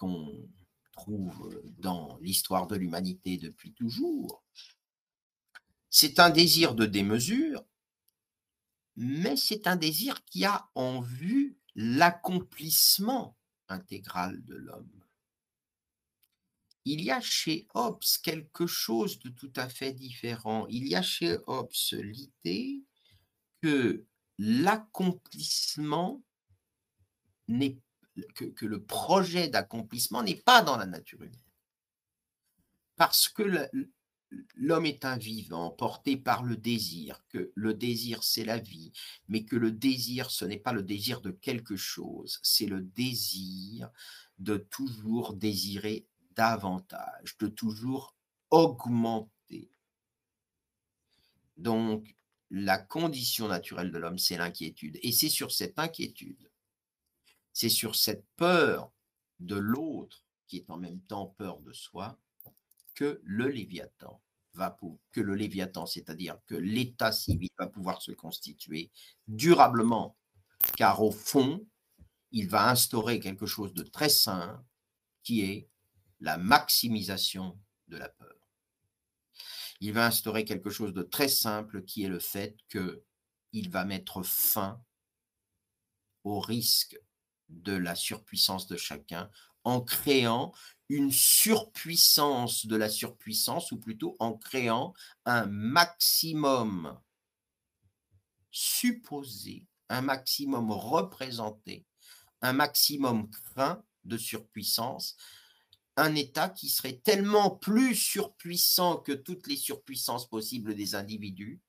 qu'on 0.03 0.50
trouve 0.90 1.62
dans 1.78 2.18
l'histoire 2.20 2.66
de 2.66 2.74
l'humanité 2.74 3.36
depuis 3.36 3.72
toujours. 3.72 4.42
C'est 5.90 6.18
un 6.18 6.28
désir 6.28 6.74
de 6.74 6.86
démesure, 6.86 7.64
mais 8.96 9.36
c'est 9.36 9.68
un 9.68 9.76
désir 9.76 10.24
qui 10.24 10.44
a 10.44 10.68
en 10.74 11.00
vue 11.03 11.57
l'accomplissement 11.76 13.36
intégral 13.68 14.44
de 14.44 14.57
l'homme. 14.57 15.05
Il 16.84 17.00
y 17.00 17.12
a 17.12 17.20
chez 17.20 17.68
Hobbes 17.72 18.03
quelque 18.24 18.66
chose 18.66 19.20
de 19.20 19.28
tout 19.28 19.53
à 19.55 19.68
fait 19.68 19.92
différent. 19.92 20.66
Il 20.66 20.88
y 20.88 20.96
a 20.96 21.03
chez 21.03 21.38
Hobbes 21.46 21.70
l'idée 21.92 22.82
que 23.61 24.05
l'accomplissement 24.36 26.24
n'est 27.46 27.78
que, 28.35 28.67
le 28.67 28.83
projet 28.83 29.49
d'accomplissement 29.49 30.23
n'est 30.23 30.37
pas 30.37 30.63
dans 30.63 30.77
la 30.77 30.87
nature 30.87 31.23
humaine. 31.23 31.39
Parce 32.97 33.29
que 33.29 33.69
l'homme 34.57 34.87
est 34.87 35.05
un 35.05 35.17
vivant 35.17 35.71
porté 35.71 36.17
par 36.17 36.43
le 36.43 36.57
désir, 36.57 37.25
que 37.29 37.53
le 37.55 37.75
désir 37.75 38.23
c'est 38.23 38.45
la 38.45 38.59
vie, 38.59 38.93
mais 39.29 39.45
que 39.45 39.57
le 39.57 39.73
désir 39.73 40.31
ce 40.31 40.45
n'est 40.45 40.59
pas 40.59 40.73
le 40.73 40.83
désir 40.83 41.21
de 41.21 41.31
quelque 41.31 41.77
chose, 41.77 42.39
c'est 42.43 42.67
le 42.67 42.83
désir 42.83 43.91
de 44.39 44.57
toujours 44.57 45.35
désirer 45.35 46.07
davantage, 46.35 47.37
de 47.39 47.47
toujours 47.47 48.15
augmenter. 48.51 49.71
Donc, 51.57 52.15
la 52.51 52.79
condition 52.79 53.49
naturelle 53.49 53.91
de 53.91 53.99
l'homme, 53.99 54.19
c'est 54.19 54.37
l'inquiétude. 54.37 54.99
Et 55.03 55.13
c'est 55.13 55.29
sur 55.29 55.53
cette 55.53 55.79
inquiétude 55.79 56.51
c'est 57.53 57.68
sur 57.68 57.96
cette 57.96 58.24
peur 58.36 58.90
de 59.40 59.57
l'autre, 59.57 60.24
qui 60.46 60.59
est 60.59 60.70
en 60.70 60.76
même 60.76 61.00
temps 61.00 61.26
peur 61.38 61.61
de 61.61 61.72
soi, 61.72 62.18
que 62.94 63.20
le 63.24 63.48
Léviathan 63.48 64.20
va 64.55 64.78
que 65.12 65.20
le 65.20 65.38
c'est-à-dire 65.86 66.38
que 66.46 66.55
l'état 66.55 67.11
civil 67.12 67.48
va 67.59 67.66
pouvoir 67.66 68.03
se 68.03 68.12
constituer 68.12 68.90
durablement, 69.26 70.16
car 70.76 71.03
au 71.03 71.11
fond, 71.11 71.66
il 72.32 72.48
va 72.48 72.68
instaurer 72.70 73.18
quelque 73.18 73.46
chose 73.46 73.72
de 73.72 73.82
très 73.82 74.09
sain, 74.09 74.64
qui 75.22 75.40
est 75.42 75.68
la 76.20 76.36
maximisation 76.36 77.59
de 77.88 77.96
la 77.96 78.09
peur. 78.09 78.48
Il 79.80 79.92
va 79.92 80.07
instaurer 80.07 80.44
quelque 80.44 80.70
chose 80.70 80.92
de 80.92 81.03
très 81.03 81.28
simple, 81.28 81.82
qui 81.84 82.05
est 82.05 82.09
le 82.09 82.20
fait 82.20 82.57
que 82.68 83.03
il 83.53 83.70
va 83.70 83.84
mettre 83.84 84.22
fin 84.22 84.82
au 86.24 86.40
risque 86.40 86.98
de 87.53 87.72
la 87.72 87.94
surpuissance 87.94 88.66
de 88.66 88.76
chacun 88.76 89.30
en 89.64 89.80
créant 89.80 90.53
une 90.88 91.12
surpuissance 91.12 92.66
de 92.66 92.76
la 92.76 92.88
surpuissance, 92.88 93.72
ou 93.72 93.78
plutôt 93.78 94.16
en 94.18 94.34
créant 94.34 94.92
un 95.24 95.46
maximum 95.46 96.98
supposé, 98.50 99.66
un 99.88 100.03
maximum 100.03 100.70
représenté, 100.70 101.86
un 102.42 102.53
maximum 102.53 103.30
craint 103.30 103.82
de 104.05 104.18
surpuissance, 104.18 105.16
un 105.96 106.14
État 106.14 106.48
qui 106.48 106.68
serait 106.68 106.98
tellement 106.98 107.50
plus 107.50 107.94
surpuissant 107.94 108.96
que 108.96 109.12
toutes 109.12 109.46
les 109.46 109.57
surpuissances 109.57 110.28
possibles 110.28 110.74
des 110.74 110.94
individus, 110.94 111.61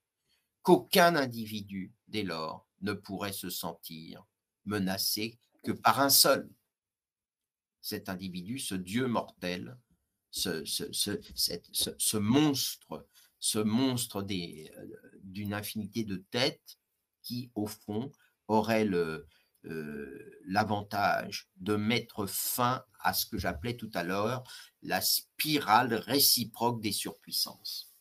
qu'aucun 0.64 1.16
individu, 1.16 1.94
dès 2.08 2.24
lors, 2.24 2.68
ne 2.82 2.94
pourrait 2.94 3.34
se 3.34 3.50
sentir 3.50 4.26
menacé 4.66 5.40
que 5.64 5.72
par 5.72 6.00
un 6.00 6.10
seul. 6.10 6.50
Cet 7.82 8.08
individu, 8.08 8.60
ce 8.60 8.76
Dieu 8.76 9.08
mortel, 9.08 9.78
ce, 10.32 10.64
ce, 10.66 12.18
monstre, 12.18 13.08
ce 13.40 13.60
monstre 13.60 14.26
euh, 14.30 14.68
d'une 15.22 15.54
infinité 15.54 16.04
de 16.04 16.18
têtes 16.18 16.80
qui, 17.22 17.52
au 17.56 17.68
fond, 17.68 18.12
aurait 18.48 18.88
euh, 18.88 20.42
l'avantage 20.46 21.50
de 21.58 21.76
mettre 21.76 22.26
fin 22.26 22.84
à 23.00 23.14
ce 23.14 23.26
que 23.26 23.38
j'appelais 23.38 23.76
tout 23.76 23.92
à 23.94 24.04
l'heure 24.04 24.44
la 24.82 25.02
spirale 25.02 25.94
réciproque 25.94 26.82
des 26.82 26.92
surpuissances. 26.92 27.94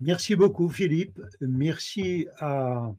Merci 0.00 0.34
beaucoup 0.34 0.68
Philippe. 0.68 1.20
Merci 1.40 2.26
à 2.38 2.92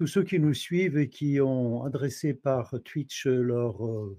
tous 0.00 0.06
ceux 0.06 0.24
qui 0.24 0.38
nous 0.38 0.54
suivent 0.54 0.96
et 0.96 1.10
qui 1.10 1.42
ont 1.42 1.84
adressé 1.84 2.32
par 2.32 2.74
Twitch 2.86 3.26
leurs 3.26 3.84
euh, 3.84 4.16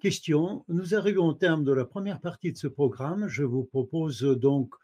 questions. 0.00 0.64
Nous 0.66 0.96
arrivons 0.96 1.28
au 1.28 1.34
terme 1.34 1.62
de 1.62 1.70
la 1.70 1.84
première 1.84 2.20
partie 2.20 2.50
de 2.50 2.58
ce 2.58 2.66
programme. 2.66 3.28
Je 3.28 3.44
vous 3.44 3.62
propose 3.62 4.22
donc, 4.22 4.74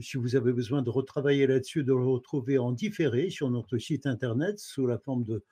si 0.00 0.16
vous 0.16 0.34
avez 0.34 0.54
besoin 0.54 0.80
de 0.80 0.88
retravailler 0.88 1.46
là-dessus, 1.46 1.84
de 1.84 1.92
le 1.92 2.06
retrouver 2.06 2.56
en 2.56 2.72
différé 2.72 3.28
sur 3.28 3.50
notre 3.50 3.76
site 3.76 4.06
internet 4.06 4.58
sous 4.58 4.86
la 4.86 4.98
forme 4.98 5.24
de 5.24 5.44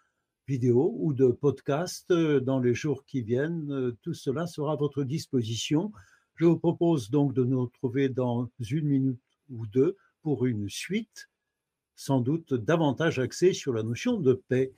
vidéo 0.48 0.96
ou 0.98 1.12
de 1.12 1.26
podcast 1.26 2.10
euh, 2.12 2.40
dans 2.40 2.60
les 2.60 2.72
jours 2.72 3.04
qui 3.04 3.20
viennent. 3.20 3.70
Euh, 3.70 3.98
tout 4.00 4.14
cela 4.14 4.46
sera 4.46 4.72
à 4.72 4.76
votre 4.76 5.04
disposition. 5.04 5.92
Je 6.36 6.46
vous 6.46 6.58
propose 6.58 7.10
donc 7.10 7.34
de 7.34 7.44
nous 7.44 7.60
retrouver 7.60 8.08
dans 8.08 8.48
une 8.58 8.88
minute 8.88 9.20
ou 9.50 9.66
deux 9.66 9.98
pour 10.22 10.46
une 10.46 10.70
suite, 10.70 11.28
sans 11.96 12.20
doute 12.20 12.54
davantage 12.54 13.18
axée 13.18 13.52
sur 13.52 13.72
la 13.72 13.82
notion 13.82 14.18
de 14.20 14.34
paix. 14.34 14.72